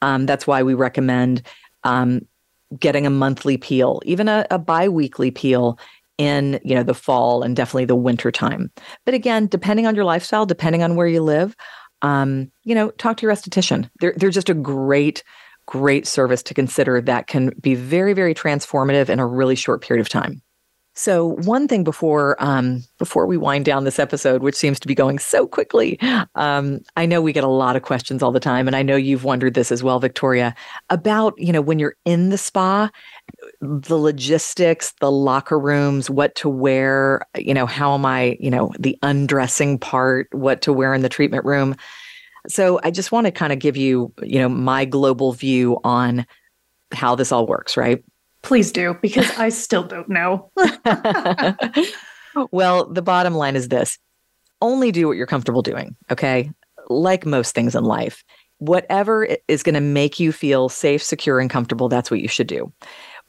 [0.00, 1.42] um, that's why we recommend
[1.84, 2.20] um,
[2.78, 5.78] getting a monthly peel even a, a bi-weekly peel
[6.18, 8.70] in you know the fall and definitely the winter time.
[9.04, 11.56] But again depending on your lifestyle depending on where you live
[12.02, 13.88] um, you know talk to your esthetician.
[14.00, 15.22] They're, they're just a great
[15.66, 20.00] great service to consider that can be very very transformative in a really short period
[20.00, 20.42] of time.
[20.94, 24.94] So one thing before um, before we wind down this episode which seems to be
[24.94, 25.98] going so quickly
[26.34, 28.96] um, i know we get a lot of questions all the time and i know
[28.96, 30.54] you've wondered this as well victoria
[30.90, 32.90] about you know when you're in the spa
[33.64, 38.72] the logistics the locker rooms what to wear you know how am i you know
[38.78, 41.76] the undressing part what to wear in the treatment room
[42.48, 46.26] so I just want to kind of give you, you know, my global view on
[46.92, 48.02] how this all works, right?
[48.42, 50.50] Please do, because I still don't know.
[52.50, 53.98] well, the bottom line is this
[54.60, 56.50] only do what you're comfortable doing, okay?
[56.88, 58.24] Like most things in life,
[58.58, 62.46] whatever is going to make you feel safe, secure, and comfortable, that's what you should
[62.46, 62.72] do.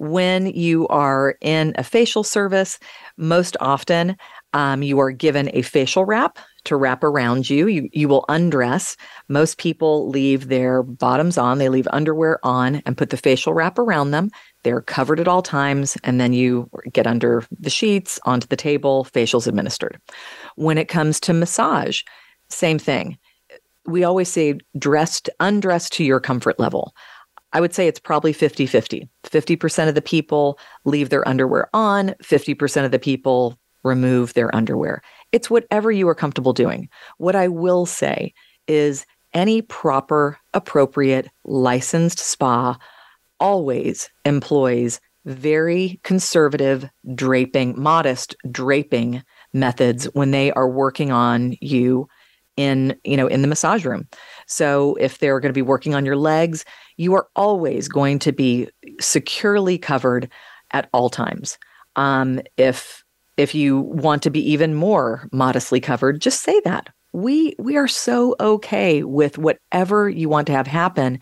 [0.03, 2.77] When you are in a facial service,
[3.17, 4.17] most often
[4.53, 7.67] um, you are given a facial wrap to wrap around you.
[7.67, 8.97] You you will undress.
[9.29, 13.79] Most people leave their bottoms on, they leave underwear on and put the facial wrap
[13.79, 14.29] around them.
[14.63, 19.07] They're covered at all times and then you get under the sheets, onto the table,
[19.13, 19.99] facials administered.
[20.55, 22.01] When it comes to massage,
[22.49, 23.17] same thing.
[23.85, 26.93] We always say dressed undressed to your comfort level.
[27.53, 29.07] I would say it's probably 50 50.
[29.23, 35.01] 50% of the people leave their underwear on, 50% of the people remove their underwear.
[35.31, 36.89] It's whatever you are comfortable doing.
[37.17, 38.33] What I will say
[38.67, 42.77] is any proper, appropriate, licensed spa
[43.39, 49.23] always employs very conservative draping, modest draping
[49.53, 52.07] methods when they are working on you
[52.55, 54.07] in you know in the massage room
[54.53, 56.63] so if they're going to be working on your legs
[56.97, 58.67] you are always going to be
[58.99, 60.29] securely covered
[60.71, 61.57] at all times
[61.95, 63.03] um, if
[63.37, 66.89] if you want to be even more modestly covered, just say that.
[67.11, 71.19] We we are so okay with whatever you want to have happen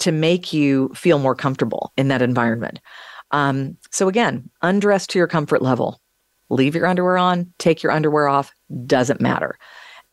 [0.00, 2.80] to make you feel more comfortable in that environment.
[3.30, 6.00] Um, so again, undress to your comfort level.
[6.50, 8.52] Leave your underwear on, take your underwear off,
[8.86, 9.58] doesn't matter.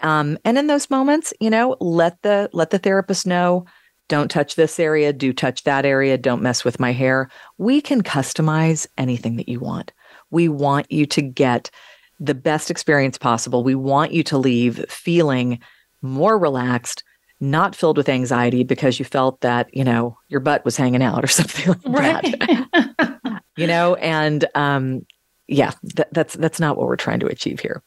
[0.01, 3.65] Um, and in those moments, you know, let the let the therapist know
[4.07, 7.29] don't touch this area, do touch that area, don't mess with my hair.
[7.57, 9.93] We can customize anything that you want.
[10.29, 11.71] We want you to get
[12.19, 13.63] the best experience possible.
[13.63, 15.59] We want you to leave feeling
[16.01, 17.03] more relaxed,
[17.39, 21.23] not filled with anxiety because you felt that, you know, your butt was hanging out
[21.23, 22.39] or something like right.
[22.39, 23.41] that.
[23.57, 25.05] you know, and um
[25.47, 27.83] yeah, th- that's that's not what we're trying to achieve here.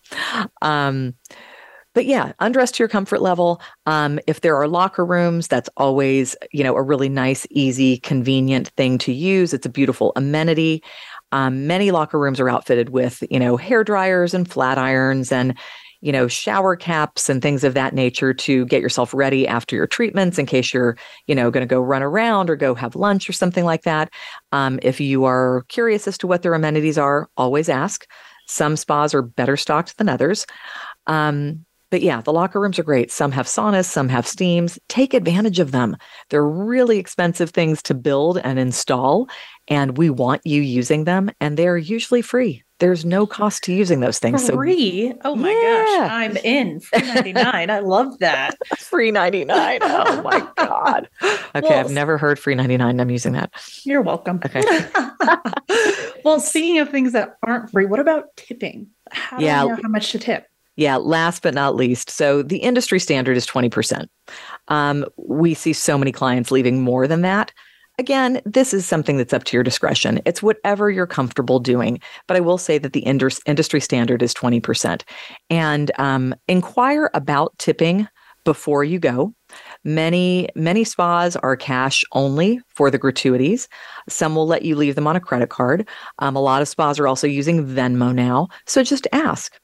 [0.62, 1.14] Um
[1.98, 3.60] but yeah, undress to your comfort level.
[3.86, 8.68] Um, if there are locker rooms, that's always, you know, a really nice, easy, convenient
[8.76, 9.52] thing to use.
[9.52, 10.84] It's a beautiful amenity.
[11.32, 15.58] Um, many locker rooms are outfitted with, you know, hair dryers and flat irons and,
[16.00, 19.88] you know, shower caps and things of that nature to get yourself ready after your
[19.88, 20.96] treatments in case you're,
[21.26, 24.08] you know, going to go run around or go have lunch or something like that.
[24.52, 28.06] Um, if you are curious as to what their amenities are, always ask.
[28.46, 30.46] Some spas are better stocked than others.
[31.08, 33.10] Um, but yeah, the locker rooms are great.
[33.10, 34.78] Some have saunas, some have steams.
[34.88, 35.96] Take advantage of them.
[36.30, 39.28] They're really expensive things to build and install,
[39.68, 42.62] and we want you using them, and they're usually free.
[42.80, 44.48] There's no cost to using those things.
[44.48, 45.10] Free?
[45.10, 45.84] So, oh my yeah.
[45.84, 46.78] gosh, I'm in.
[46.78, 47.70] Free 99.
[47.70, 48.56] I love that.
[48.78, 49.80] free 99.
[49.82, 51.08] Oh my God.
[51.54, 53.00] Okay, well, I've never heard free 99.
[53.00, 53.50] I'm using that.
[53.84, 54.38] You're welcome.
[54.44, 54.62] Okay.
[56.24, 58.88] well, speaking of things that aren't free, what about tipping?
[59.10, 59.64] How do yeah.
[59.64, 60.46] I know how much to tip?
[60.78, 62.08] Yeah, last but not least.
[62.08, 64.06] So the industry standard is 20%.
[64.68, 67.52] Um, we see so many clients leaving more than that.
[67.98, 70.20] Again, this is something that's up to your discretion.
[70.24, 71.98] It's whatever you're comfortable doing.
[72.28, 75.02] But I will say that the industry standard is 20%.
[75.50, 78.06] And um, inquire about tipping
[78.44, 79.34] before you go.
[79.82, 83.68] Many, many spas are cash only for the gratuities.
[84.08, 85.88] Some will let you leave them on a credit card.
[86.20, 88.46] Um, a lot of spas are also using Venmo now.
[88.64, 89.58] So just ask.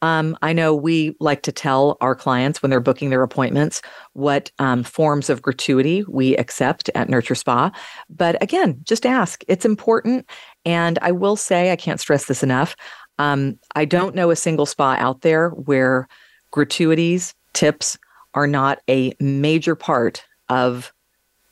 [0.00, 3.82] Um, I know we like to tell our clients when they're booking their appointments
[4.12, 7.72] what um, forms of gratuity we accept at Nurture Spa.
[8.08, 9.42] But again, just ask.
[9.48, 10.28] It's important.
[10.64, 12.76] And I will say, I can't stress this enough.
[13.18, 16.06] Um, I don't know a single spa out there where
[16.52, 17.98] gratuities, tips
[18.34, 20.92] are not a major part of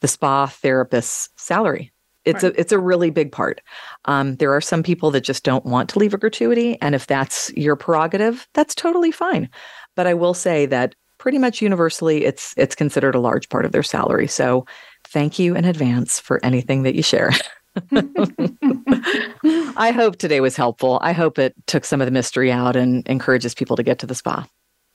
[0.00, 1.90] the spa therapist's salary
[2.26, 2.54] it's right.
[2.54, 3.60] a it's a really big part.
[4.04, 7.06] Um, there are some people that just don't want to leave a gratuity, and if
[7.06, 9.48] that's your prerogative, that's totally fine.
[9.94, 13.72] But I will say that pretty much universally, it's it's considered a large part of
[13.72, 14.26] their salary.
[14.26, 14.66] So,
[15.04, 17.30] thank you in advance for anything that you share.
[19.76, 20.98] I hope today was helpful.
[21.02, 24.06] I hope it took some of the mystery out and encourages people to get to
[24.06, 24.46] the spa.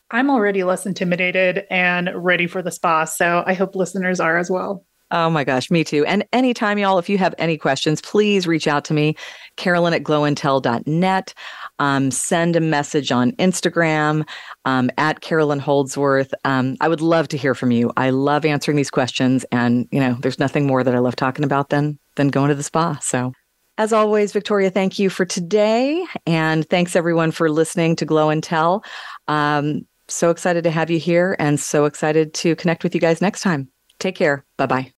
[0.10, 4.52] I'm already less intimidated and ready for the spa, so I hope listeners are as
[4.52, 4.86] well.
[5.12, 6.06] Oh my gosh, me too.
[6.06, 9.16] And anytime, y'all, if you have any questions, please reach out to me,
[9.58, 11.34] Carolyn at glowandtell.net.
[11.80, 14.26] Um, send a message on Instagram
[14.64, 16.34] um, at Carolyn Holdsworth.
[16.46, 17.92] Um, I would love to hear from you.
[17.98, 19.46] I love answering these questions.
[19.52, 22.56] And, you know, there's nothing more that I love talking about than, than going to
[22.56, 22.98] the spa.
[23.02, 23.34] So,
[23.78, 26.06] as always, Victoria, thank you for today.
[26.26, 28.84] And thanks everyone for listening to Glow and Tell.
[29.28, 33.22] Um, so excited to have you here and so excited to connect with you guys
[33.22, 33.70] next time.
[34.02, 34.44] Take care.
[34.58, 34.92] Bye bye.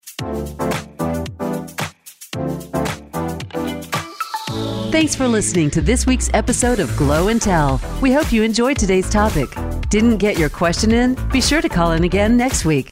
[4.91, 7.82] Thanks for listening to this week's episode of Glow and Tell.
[8.01, 9.49] We hope you enjoyed today's topic.
[9.89, 11.16] Didn't get your question in?
[11.32, 12.91] Be sure to call in again next week.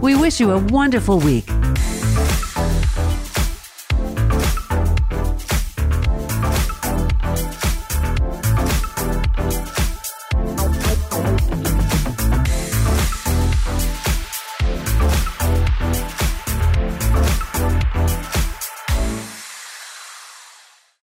[0.00, 1.46] We wish you a wonderful week